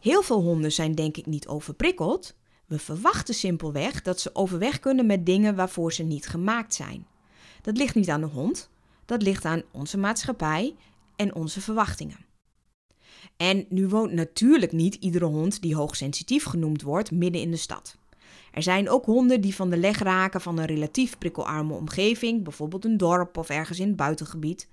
Heel 0.00 0.22
veel 0.22 0.40
honden 0.40 0.72
zijn 0.72 0.94
denk 0.94 1.16
ik 1.16 1.26
niet 1.26 1.48
overprikkeld. 1.48 2.34
We 2.70 2.78
verwachten 2.78 3.34
simpelweg 3.34 4.02
dat 4.02 4.20
ze 4.20 4.34
overweg 4.34 4.80
kunnen 4.80 5.06
met 5.06 5.26
dingen 5.26 5.56
waarvoor 5.56 5.92
ze 5.92 6.02
niet 6.02 6.26
gemaakt 6.26 6.74
zijn. 6.74 7.06
Dat 7.62 7.76
ligt 7.76 7.94
niet 7.94 8.08
aan 8.08 8.20
de 8.20 8.26
hond, 8.26 8.70
dat 9.04 9.22
ligt 9.22 9.44
aan 9.44 9.62
onze 9.70 9.98
maatschappij 9.98 10.76
en 11.16 11.34
onze 11.34 11.60
verwachtingen. 11.60 12.16
En 13.36 13.66
nu 13.68 13.88
woont 13.88 14.12
natuurlijk 14.12 14.72
niet 14.72 14.94
iedere 14.94 15.24
hond 15.24 15.62
die 15.62 15.74
hoogsensitief 15.74 16.44
genoemd 16.44 16.82
wordt 16.82 17.10
midden 17.10 17.40
in 17.40 17.50
de 17.50 17.56
stad. 17.56 17.96
Er 18.52 18.62
zijn 18.62 18.88
ook 18.88 19.04
honden 19.04 19.40
die 19.40 19.54
van 19.54 19.70
de 19.70 19.76
leg 19.76 19.98
raken 19.98 20.40
van 20.40 20.58
een 20.58 20.66
relatief 20.66 21.18
prikkelarme 21.18 21.74
omgeving, 21.74 22.42
bijvoorbeeld 22.42 22.84
een 22.84 22.96
dorp 22.96 23.36
of 23.36 23.48
ergens 23.48 23.80
in 23.80 23.86
het 23.86 23.96
buitengebied. 23.96 24.68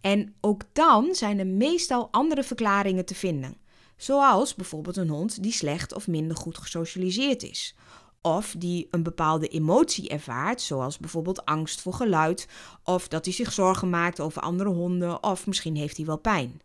En 0.00 0.34
ook 0.40 0.62
dan 0.72 1.14
zijn 1.14 1.38
er 1.38 1.46
meestal 1.46 2.08
andere 2.10 2.42
verklaringen 2.42 3.04
te 3.04 3.14
vinden. 3.14 3.56
Zoals 4.00 4.54
bijvoorbeeld 4.54 4.96
een 4.96 5.08
hond 5.08 5.42
die 5.42 5.52
slecht 5.52 5.94
of 5.94 6.06
minder 6.06 6.36
goed 6.36 6.58
gesocialiseerd 6.58 7.42
is. 7.42 7.74
Of 8.20 8.54
die 8.58 8.88
een 8.90 9.02
bepaalde 9.02 9.48
emotie 9.48 10.08
ervaart, 10.08 10.60
zoals 10.60 10.98
bijvoorbeeld 10.98 11.44
angst 11.44 11.80
voor 11.80 11.94
geluid, 11.94 12.48
of 12.84 13.08
dat 13.08 13.24
hij 13.24 13.34
zich 13.34 13.52
zorgen 13.52 13.90
maakt 13.90 14.20
over 14.20 14.42
andere 14.42 14.68
honden, 14.68 15.22
of 15.22 15.46
misschien 15.46 15.76
heeft 15.76 15.96
hij 15.96 16.06
wel 16.06 16.18
pijn. 16.18 16.60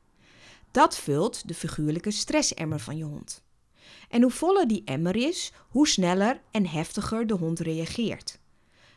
Dat 0.71 0.97
vult 0.97 1.47
de 1.47 1.53
figuurlijke 1.53 2.11
stressemmer 2.11 2.79
van 2.79 2.97
je 2.97 3.03
hond. 3.03 3.43
En 4.09 4.21
hoe 4.21 4.31
voller 4.31 4.67
die 4.67 4.81
emmer 4.85 5.15
is, 5.15 5.51
hoe 5.69 5.87
sneller 5.87 6.41
en 6.51 6.67
heftiger 6.67 7.27
de 7.27 7.35
hond 7.35 7.59
reageert. 7.59 8.39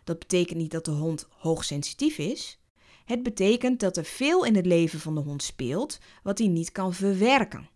Dat 0.04 0.18
betekent 0.18 0.58
niet 0.58 0.70
dat 0.70 0.84
de 0.84 0.90
hond 0.90 1.26
hoogsensitief 1.30 2.18
is. 2.18 2.58
Het 3.04 3.22
betekent 3.22 3.80
dat 3.80 3.96
er 3.96 4.04
veel 4.04 4.44
in 4.44 4.56
het 4.56 4.66
leven 4.66 5.00
van 5.00 5.14
de 5.14 5.20
hond 5.20 5.42
speelt 5.42 5.98
wat 6.22 6.38
hij 6.38 6.48
niet 6.48 6.72
kan 6.72 6.94
verwerken. 6.94 7.68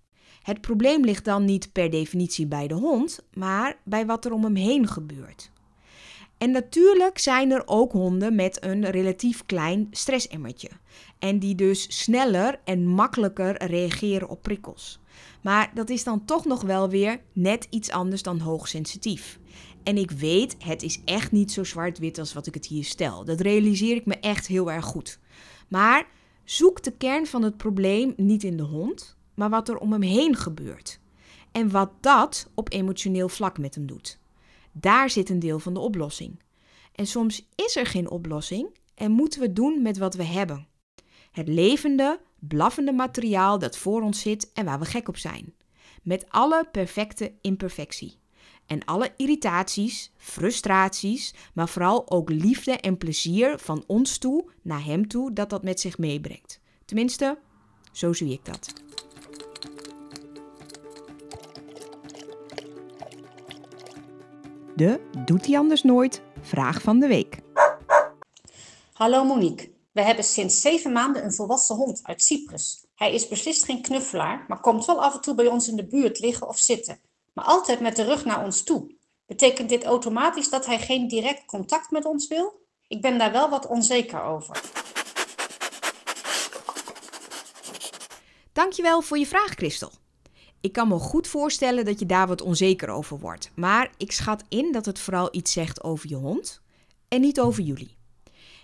Het 0.42 0.60
probleem 0.60 1.04
ligt 1.04 1.24
dan 1.24 1.44
niet 1.44 1.72
per 1.72 1.90
definitie 1.90 2.46
bij 2.46 2.66
de 2.66 2.74
hond, 2.74 3.24
maar 3.34 3.76
bij 3.84 4.06
wat 4.06 4.24
er 4.24 4.32
om 4.32 4.44
hem 4.44 4.56
heen 4.56 4.88
gebeurt. 4.88 5.50
En 6.38 6.50
natuurlijk 6.50 7.18
zijn 7.18 7.50
er 7.50 7.62
ook 7.64 7.92
honden 7.92 8.34
met 8.34 8.64
een 8.64 8.90
relatief 8.90 9.46
klein 9.46 9.86
stressemmertje. 9.90 10.68
En 11.18 11.38
die 11.38 11.54
dus 11.54 12.02
sneller 12.02 12.60
en 12.64 12.86
makkelijker 12.86 13.66
reageren 13.66 14.28
op 14.28 14.42
prikkels. 14.42 15.00
Maar 15.42 15.70
dat 15.74 15.90
is 15.90 16.04
dan 16.04 16.24
toch 16.24 16.44
nog 16.44 16.62
wel 16.62 16.88
weer 16.88 17.20
net 17.32 17.66
iets 17.70 17.90
anders 17.90 18.22
dan 18.22 18.38
hoogsensitief. 18.38 19.38
En 19.82 19.96
ik 19.96 20.10
weet, 20.10 20.56
het 20.58 20.82
is 20.82 21.00
echt 21.04 21.32
niet 21.32 21.52
zo 21.52 21.64
zwart-wit 21.64 22.18
als 22.18 22.32
wat 22.32 22.46
ik 22.46 22.54
het 22.54 22.66
hier 22.66 22.84
stel. 22.84 23.24
Dat 23.24 23.40
realiseer 23.40 23.96
ik 23.96 24.06
me 24.06 24.18
echt 24.18 24.46
heel 24.46 24.70
erg 24.72 24.84
goed. 24.84 25.18
Maar 25.68 26.06
zoek 26.44 26.82
de 26.82 26.92
kern 26.92 27.26
van 27.26 27.42
het 27.42 27.56
probleem 27.56 28.12
niet 28.16 28.42
in 28.42 28.56
de 28.56 28.62
hond, 28.62 29.16
maar 29.34 29.50
wat 29.50 29.68
er 29.68 29.78
om 29.78 29.92
hem 29.92 30.02
heen 30.02 30.36
gebeurt. 30.36 31.00
En 31.52 31.70
wat 31.70 31.90
dat 32.00 32.50
op 32.54 32.72
emotioneel 32.72 33.28
vlak 33.28 33.58
met 33.58 33.74
hem 33.74 33.86
doet. 33.86 34.18
Daar 34.72 35.10
zit 35.10 35.28
een 35.28 35.38
deel 35.38 35.58
van 35.58 35.74
de 35.74 35.80
oplossing. 35.80 36.40
En 36.92 37.06
soms 37.06 37.46
is 37.54 37.76
er 37.76 37.86
geen 37.86 38.10
oplossing 38.10 38.78
en 38.94 39.10
moeten 39.10 39.40
we 39.40 39.52
doen 39.52 39.82
met 39.82 39.98
wat 39.98 40.14
we 40.14 40.24
hebben. 40.24 40.66
Het 41.30 41.48
levende, 41.48 42.20
blaffende 42.38 42.92
materiaal 42.92 43.58
dat 43.58 43.76
voor 43.76 44.02
ons 44.02 44.20
zit 44.20 44.52
en 44.52 44.64
waar 44.64 44.78
we 44.78 44.84
gek 44.84 45.08
op 45.08 45.16
zijn. 45.16 45.54
Met 46.02 46.26
alle 46.28 46.68
perfecte 46.72 47.32
imperfectie. 47.40 48.20
En 48.66 48.84
alle 48.84 49.12
irritaties, 49.16 50.12
frustraties, 50.16 51.34
maar 51.54 51.68
vooral 51.68 52.10
ook 52.10 52.30
liefde 52.30 52.72
en 52.72 52.98
plezier 52.98 53.58
van 53.58 53.84
ons 53.86 54.18
toe 54.18 54.50
naar 54.62 54.84
hem 54.84 55.08
toe 55.08 55.32
dat 55.32 55.50
dat 55.50 55.62
met 55.62 55.80
zich 55.80 55.98
meebrengt. 55.98 56.60
Tenminste, 56.84 57.38
zo 57.92 58.12
zie 58.12 58.32
ik 58.32 58.44
dat. 58.44 58.81
De 64.76 65.00
Doet 65.24 65.46
hij 65.46 65.58
anders 65.58 65.82
nooit? 65.82 66.22
Vraag 66.40 66.82
van 66.82 67.00
de 67.00 67.06
week. 67.06 67.38
Hallo 68.92 69.24
Monique. 69.24 69.70
We 69.92 70.02
hebben 70.02 70.24
sinds 70.24 70.60
zeven 70.60 70.92
maanden 70.92 71.24
een 71.24 71.32
volwassen 71.32 71.76
hond 71.76 72.00
uit 72.02 72.22
Cyprus. 72.22 72.86
Hij 72.94 73.14
is 73.14 73.28
beslist 73.28 73.64
geen 73.64 73.82
knuffelaar, 73.82 74.44
maar 74.48 74.60
komt 74.60 74.84
wel 74.84 75.02
af 75.02 75.14
en 75.14 75.20
toe 75.20 75.34
bij 75.34 75.46
ons 75.46 75.68
in 75.68 75.76
de 75.76 75.86
buurt 75.86 76.18
liggen 76.18 76.48
of 76.48 76.58
zitten. 76.58 77.00
Maar 77.32 77.44
altijd 77.44 77.80
met 77.80 77.96
de 77.96 78.04
rug 78.04 78.24
naar 78.24 78.44
ons 78.44 78.62
toe. 78.62 78.96
Betekent 79.26 79.68
dit 79.68 79.84
automatisch 79.84 80.50
dat 80.50 80.66
hij 80.66 80.78
geen 80.78 81.08
direct 81.08 81.44
contact 81.44 81.90
met 81.90 82.04
ons 82.04 82.28
wil? 82.28 82.60
Ik 82.88 83.00
ben 83.00 83.18
daar 83.18 83.32
wel 83.32 83.48
wat 83.48 83.66
onzeker 83.66 84.22
over. 84.22 84.60
Dankjewel 88.52 89.00
voor 89.02 89.18
je 89.18 89.26
vraag, 89.26 89.50
Christel. 89.54 89.92
Ik 90.62 90.72
kan 90.72 90.88
me 90.88 90.98
goed 90.98 91.26
voorstellen 91.26 91.84
dat 91.84 91.98
je 91.98 92.06
daar 92.06 92.26
wat 92.26 92.42
onzeker 92.42 92.88
over 92.88 93.18
wordt. 93.18 93.50
Maar 93.54 93.90
ik 93.96 94.12
schat 94.12 94.44
in 94.48 94.72
dat 94.72 94.86
het 94.86 94.98
vooral 94.98 95.28
iets 95.30 95.52
zegt 95.52 95.82
over 95.82 96.08
je 96.08 96.14
hond 96.14 96.60
en 97.08 97.20
niet 97.20 97.40
over 97.40 97.62
jullie. 97.62 97.96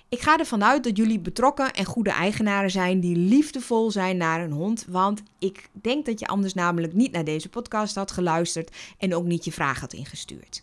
Ik 0.09 0.21
ga 0.21 0.39
ervan 0.39 0.65
uit 0.65 0.85
dat 0.85 0.97
jullie 0.97 1.21
betrokken 1.21 1.73
en 1.73 1.85
goede 1.85 2.11
eigenaren 2.11 2.71
zijn 2.71 3.01
die 3.01 3.17
liefdevol 3.17 3.91
zijn 3.91 4.17
naar 4.17 4.41
een 4.41 4.53
hond. 4.53 4.85
Want 4.89 5.23
ik 5.39 5.69
denk 5.73 6.07
dat 6.07 6.21
je 6.21 6.27
anders 6.27 6.55
namelijk 6.55 6.93
niet 6.93 7.13
naar 7.13 7.25
deze 7.25 7.49
podcast 7.49 7.95
had 7.95 8.11
geluisterd 8.11 8.77
en 8.99 9.15
ook 9.15 9.25
niet 9.25 9.45
je 9.45 9.53
vraag 9.53 9.81
had 9.81 9.93
ingestuurd. 9.93 10.63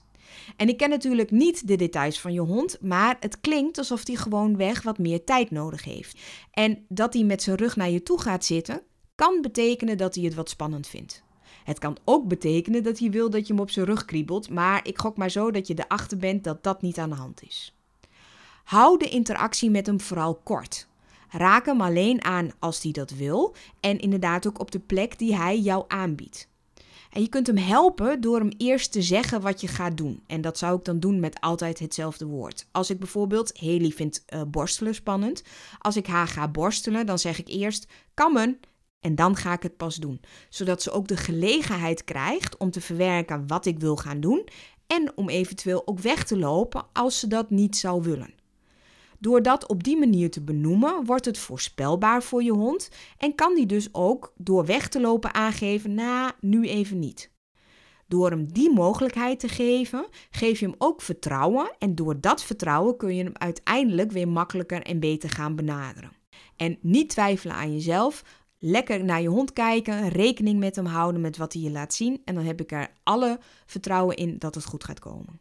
En 0.55 0.67
ik 0.67 0.77
ken 0.77 0.89
natuurlijk 0.89 1.31
niet 1.31 1.67
de 1.67 1.75
details 1.75 2.19
van 2.19 2.33
je 2.33 2.39
hond, 2.39 2.77
maar 2.81 3.17
het 3.19 3.41
klinkt 3.41 3.77
alsof 3.77 4.07
hij 4.07 4.15
gewoon 4.15 4.57
weg 4.57 4.81
wat 4.81 4.97
meer 4.97 5.23
tijd 5.23 5.51
nodig 5.51 5.83
heeft. 5.83 6.19
En 6.51 6.85
dat 6.87 7.13
hij 7.13 7.23
met 7.23 7.43
zijn 7.43 7.55
rug 7.55 7.75
naar 7.75 7.89
je 7.89 8.03
toe 8.03 8.21
gaat 8.21 8.45
zitten, 8.45 8.81
kan 9.15 9.41
betekenen 9.41 9.97
dat 9.97 10.15
hij 10.15 10.23
het 10.23 10.33
wat 10.33 10.49
spannend 10.49 10.87
vindt. 10.87 11.24
Het 11.65 11.79
kan 11.79 11.97
ook 12.03 12.27
betekenen 12.27 12.83
dat 12.83 12.99
hij 12.99 13.09
wil 13.09 13.29
dat 13.29 13.47
je 13.47 13.53
hem 13.53 13.61
op 13.61 13.69
zijn 13.69 13.85
rug 13.85 14.05
kriebelt, 14.05 14.49
maar 14.49 14.87
ik 14.87 14.97
gok 14.97 15.17
maar 15.17 15.29
zo 15.29 15.51
dat 15.51 15.67
je 15.67 15.73
erachter 15.85 16.17
bent 16.17 16.43
dat 16.43 16.63
dat 16.63 16.81
niet 16.81 16.97
aan 16.97 17.09
de 17.09 17.15
hand 17.15 17.43
is. 17.43 17.75
Hou 18.63 18.97
de 18.97 19.09
interactie 19.09 19.69
met 19.69 19.85
hem 19.85 20.01
vooral 20.01 20.35
kort. 20.35 20.87
Raak 21.29 21.65
hem 21.65 21.81
alleen 21.81 22.23
aan 22.23 22.49
als 22.59 22.83
hij 22.83 22.91
dat 22.91 23.11
wil 23.11 23.55
en 23.79 23.99
inderdaad 23.99 24.47
ook 24.47 24.59
op 24.59 24.71
de 24.71 24.79
plek 24.79 25.19
die 25.19 25.35
hij 25.35 25.59
jou 25.59 25.83
aanbiedt. 25.87 26.49
En 27.09 27.21
je 27.21 27.29
kunt 27.29 27.47
hem 27.47 27.57
helpen 27.57 28.21
door 28.21 28.39
hem 28.39 28.51
eerst 28.57 28.91
te 28.91 29.01
zeggen 29.01 29.41
wat 29.41 29.61
je 29.61 29.67
gaat 29.67 29.97
doen. 29.97 30.23
En 30.27 30.41
dat 30.41 30.57
zou 30.57 30.77
ik 30.77 30.85
dan 30.85 30.99
doen 30.99 31.19
met 31.19 31.41
altijd 31.41 31.79
hetzelfde 31.79 32.25
woord. 32.25 32.67
Als 32.71 32.89
ik 32.89 32.99
bijvoorbeeld, 32.99 33.59
Haley 33.59 33.89
vindt 33.89 34.23
uh, 34.29 34.41
borstelen 34.47 34.95
spannend. 34.95 35.43
Als 35.79 35.95
ik 35.95 36.07
haar 36.07 36.27
ga 36.27 36.47
borstelen, 36.47 37.05
dan 37.05 37.19
zeg 37.19 37.39
ik 37.39 37.47
eerst 37.47 37.87
kammen 38.13 38.59
en 39.05 39.15
dan 39.15 39.35
ga 39.35 39.53
ik 39.53 39.63
het 39.63 39.77
pas 39.77 39.95
doen. 39.95 40.21
Zodat 40.49 40.81
ze 40.81 40.91
ook 40.91 41.07
de 41.07 41.17
gelegenheid 41.17 42.03
krijgt 42.03 42.57
om 42.57 42.71
te 42.71 42.81
verwerken 42.81 43.47
wat 43.47 43.65
ik 43.65 43.79
wil 43.79 43.95
gaan 43.95 44.19
doen. 44.19 44.47
En 44.87 45.11
om 45.15 45.29
eventueel 45.29 45.87
ook 45.87 45.99
weg 45.99 46.23
te 46.23 46.37
lopen 46.37 46.85
als 46.93 47.19
ze 47.19 47.27
dat 47.27 47.49
niet 47.49 47.77
zou 47.77 48.01
willen. 48.01 48.33
Door 49.19 49.41
dat 49.41 49.67
op 49.67 49.83
die 49.83 49.97
manier 49.97 50.31
te 50.31 50.41
benoemen, 50.41 51.05
wordt 51.05 51.25
het 51.25 51.37
voorspelbaar 51.37 52.23
voor 52.23 52.43
je 52.43 52.51
hond 52.51 52.89
en 53.17 53.35
kan 53.35 53.55
die 53.55 53.65
dus 53.65 53.89
ook 53.91 54.33
door 54.37 54.65
weg 54.65 54.87
te 54.87 55.01
lopen 55.01 55.33
aangeven: 55.33 55.93
nou, 55.93 56.31
nu 56.39 56.67
even 56.67 56.99
niet. 56.99 57.31
Door 58.07 58.29
hem 58.29 58.53
die 58.53 58.73
mogelijkheid 58.73 59.39
te 59.39 59.47
geven, 59.47 60.07
geef 60.29 60.59
je 60.59 60.65
hem 60.65 60.75
ook 60.77 61.01
vertrouwen 61.01 61.75
en 61.79 61.95
door 61.95 62.21
dat 62.21 62.43
vertrouwen 62.43 62.97
kun 62.97 63.15
je 63.15 63.23
hem 63.23 63.33
uiteindelijk 63.37 64.11
weer 64.11 64.27
makkelijker 64.27 64.81
en 64.81 64.99
beter 64.99 65.29
gaan 65.29 65.55
benaderen. 65.55 66.11
En 66.55 66.77
niet 66.81 67.09
twijfelen 67.09 67.55
aan 67.55 67.73
jezelf, 67.73 68.23
lekker 68.67 69.03
naar 69.03 69.21
je 69.21 69.27
hond 69.27 69.53
kijken, 69.53 70.09
rekening 70.09 70.59
met 70.59 70.75
hem 70.75 70.85
houden 70.85 71.21
met 71.21 71.37
wat 71.37 71.53
hij 71.53 71.61
je 71.61 71.71
laat 71.71 71.93
zien 71.93 72.21
en 72.25 72.35
dan 72.35 72.43
heb 72.43 72.61
ik 72.61 72.71
er 72.71 72.91
alle 73.03 73.39
vertrouwen 73.65 74.15
in 74.15 74.35
dat 74.37 74.55
het 74.55 74.65
goed 74.65 74.83
gaat 74.83 74.99
komen. 74.99 75.39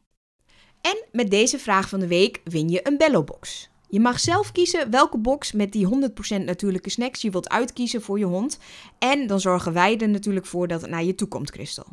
En 0.80 1.04
met 1.12 1.30
deze 1.30 1.58
vraag 1.58 1.88
van 1.88 2.00
de 2.00 2.06
week 2.06 2.40
win 2.44 2.68
je 2.68 2.88
een 2.88 2.96
Bello-box. 2.96 3.70
Je 3.88 4.00
mag 4.00 4.20
zelf 4.20 4.52
kiezen 4.52 4.90
welke 4.90 5.18
box 5.18 5.52
met 5.52 5.72
die 5.72 5.88
100% 6.40 6.44
natuurlijke 6.44 6.90
snacks 6.90 7.22
je 7.22 7.30
wilt 7.30 7.48
uitkiezen 7.48 8.02
voor 8.02 8.18
je 8.18 8.24
hond. 8.24 8.58
En 8.98 9.26
dan 9.26 9.40
zorgen 9.40 9.72
wij 9.72 9.98
er 9.98 10.08
natuurlijk 10.08 10.46
voor 10.46 10.68
dat 10.68 10.80
het 10.80 10.90
naar 10.90 11.04
je 11.04 11.14
toe 11.14 11.28
komt, 11.28 11.50
Christel. 11.50 11.86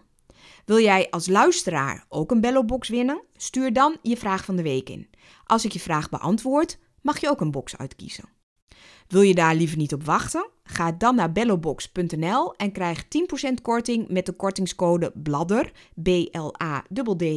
Wil 0.65 0.79
jij 0.79 1.09
als 1.09 1.27
luisteraar 1.27 2.05
ook 2.09 2.31
een 2.31 2.41
Bello-box 2.41 2.89
winnen? 2.89 3.21
Stuur 3.35 3.73
dan 3.73 3.97
je 4.01 4.17
vraag 4.17 4.45
van 4.45 4.55
de 4.55 4.63
week 4.63 4.89
in. 4.89 5.09
Als 5.45 5.65
ik 5.65 5.71
je 5.71 5.79
vraag 5.79 6.09
beantwoord, 6.09 6.77
mag 7.01 7.19
je 7.19 7.29
ook 7.29 7.41
een 7.41 7.51
box 7.51 7.77
uitkiezen. 7.77 8.29
Wil 9.11 9.21
je 9.21 9.35
daar 9.35 9.55
liever 9.55 9.77
niet 9.77 9.93
op 9.93 10.03
wachten? 10.03 10.49
Ga 10.63 10.91
dan 10.91 11.15
naar 11.15 11.31
bellobox.nl 11.31 12.55
en 12.55 12.71
krijg 12.71 13.03
10% 13.03 13.07
korting 13.61 14.07
met 14.07 14.25
de 14.25 14.31
kortingscode 14.31 15.11
BLADDER, 15.15 15.71
B-L-A-D-D-E-R 16.01 17.31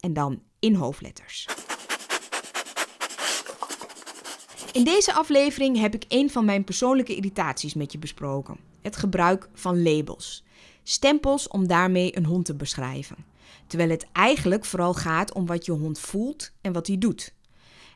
en 0.00 0.12
dan 0.12 0.42
in 0.58 0.74
hoofdletters. 0.74 1.48
In 4.72 4.84
deze 4.84 5.12
aflevering 5.12 5.78
heb 5.80 5.94
ik 5.94 6.04
een 6.08 6.30
van 6.30 6.44
mijn 6.44 6.64
persoonlijke 6.64 7.16
irritaties 7.16 7.74
met 7.74 7.92
je 7.92 7.98
besproken: 7.98 8.56
het 8.82 8.96
gebruik 8.96 9.48
van 9.52 9.82
labels. 9.82 10.44
Stempels 10.82 11.48
om 11.48 11.66
daarmee 11.66 12.16
een 12.16 12.26
hond 12.26 12.44
te 12.44 12.54
beschrijven. 12.54 13.16
Terwijl 13.66 13.90
het 13.90 14.06
eigenlijk 14.12 14.64
vooral 14.64 14.94
gaat 14.94 15.32
om 15.32 15.46
wat 15.46 15.66
je 15.66 15.72
hond 15.72 15.98
voelt 15.98 16.52
en 16.60 16.72
wat 16.72 16.86
hij 16.86 16.98
doet. 16.98 17.34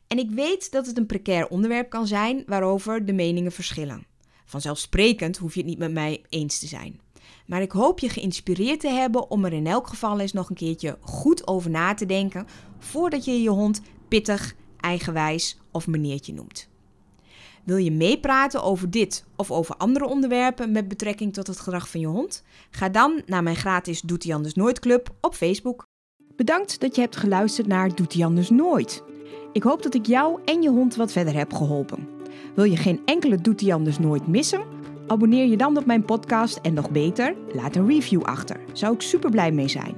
En 0.09 0.18
ik 0.18 0.31
weet 0.31 0.71
dat 0.71 0.87
het 0.87 0.99
een 0.99 1.07
precair 1.07 1.49
onderwerp 1.49 1.90
kan 1.90 2.07
zijn 2.07 2.42
waarover 2.47 3.05
de 3.05 3.12
meningen 3.12 3.53
verschillen. 3.53 4.07
Vanzelfsprekend 4.44 5.37
hoef 5.37 5.55
je 5.55 5.61
het 5.61 5.68
niet 5.68 5.79
met 5.79 5.92
mij 5.92 6.25
eens 6.29 6.59
te 6.59 6.66
zijn. 6.66 7.01
Maar 7.47 7.62
ik 7.62 7.73
hoop 7.73 7.99
je 7.99 8.09
geïnspireerd 8.09 8.81
te 8.81 8.88
hebben 8.88 9.31
om 9.31 9.44
er 9.44 9.53
in 9.53 9.66
elk 9.66 9.87
geval 9.87 10.21
eens 10.21 10.33
nog 10.33 10.49
een 10.49 10.57
keertje 10.57 10.99
goed 11.01 11.47
over 11.47 11.71
na 11.71 11.94
te 11.94 12.07
denken 12.07 12.47
voordat 12.79 13.25
je 13.25 13.42
je 13.42 13.51
hond 13.51 13.81
pittig, 14.09 14.55
eigenwijs 14.81 15.59
of 15.71 15.87
meneertje 15.87 16.33
noemt. 16.33 16.68
Wil 17.64 17.77
je 17.77 17.92
meepraten 17.92 18.62
over 18.62 18.90
dit 18.90 19.25
of 19.37 19.51
over 19.51 19.77
andere 19.77 20.07
onderwerpen 20.07 20.73
met 20.73 20.88
betrekking 20.88 21.33
tot 21.33 21.47
het 21.47 21.61
gedrag 21.61 21.88
van 21.88 22.01
je 22.01 22.07
hond? 22.07 22.42
Ga 22.71 22.88
dan 22.88 23.23
naar 23.27 23.42
mijn 23.42 23.57
gratis 23.57 24.01
Doet 24.01 24.33
anders 24.33 24.55
nooit 24.55 24.79
club 24.79 25.14
op 25.21 25.35
Facebook. 25.35 25.87
Bedankt 26.37 26.81
dat 26.81 26.94
je 26.94 27.01
hebt 27.01 27.16
geluisterd 27.16 27.66
naar 27.66 27.94
Doet 27.94 28.23
anders 28.23 28.51
nooit. 28.51 29.03
Ik 29.53 29.62
hoop 29.62 29.83
dat 29.83 29.95
ik 29.95 30.07
jou 30.07 30.38
en 30.45 30.62
je 30.62 30.71
hond 30.71 30.97
wat 30.97 31.12
verder 31.12 31.35
heb 31.35 31.53
geholpen. 31.53 32.09
Wil 32.55 32.64
je 32.64 32.77
geen 32.77 33.01
enkele 33.05 33.41
Doet 33.41 33.71
anders 33.71 33.99
nooit 33.99 34.27
missen? 34.27 34.62
Abonneer 35.07 35.47
je 35.47 35.57
dan 35.57 35.77
op 35.77 35.87
mijn 35.87 36.05
podcast 36.05 36.59
en 36.62 36.75
nog 36.75 36.91
beter, 36.91 37.35
laat 37.53 37.77
een 37.77 37.88
review 37.88 38.23
achter. 38.23 38.61
Zou 38.73 38.95
ik 38.95 39.03
super 39.03 39.31
blij 39.31 39.53
mee 39.53 39.69
zijn. 39.69 39.95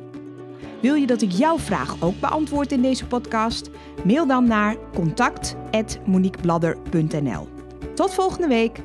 Wil 0.81 0.95
je 0.95 1.07
dat 1.07 1.23
ik 1.23 1.31
jouw 1.31 1.59
vraag 1.59 2.03
ook 2.03 2.21
beantwoord 2.21 2.73
in 2.73 2.83
deze 2.83 3.07
podcast? 3.07 3.71
Mail 4.05 4.27
dan 4.27 4.45
naar 4.45 4.77
contact@moniquebladder.nl. 4.95 7.49
Tot 7.95 8.14
volgende 8.14 8.49
week. 8.49 8.81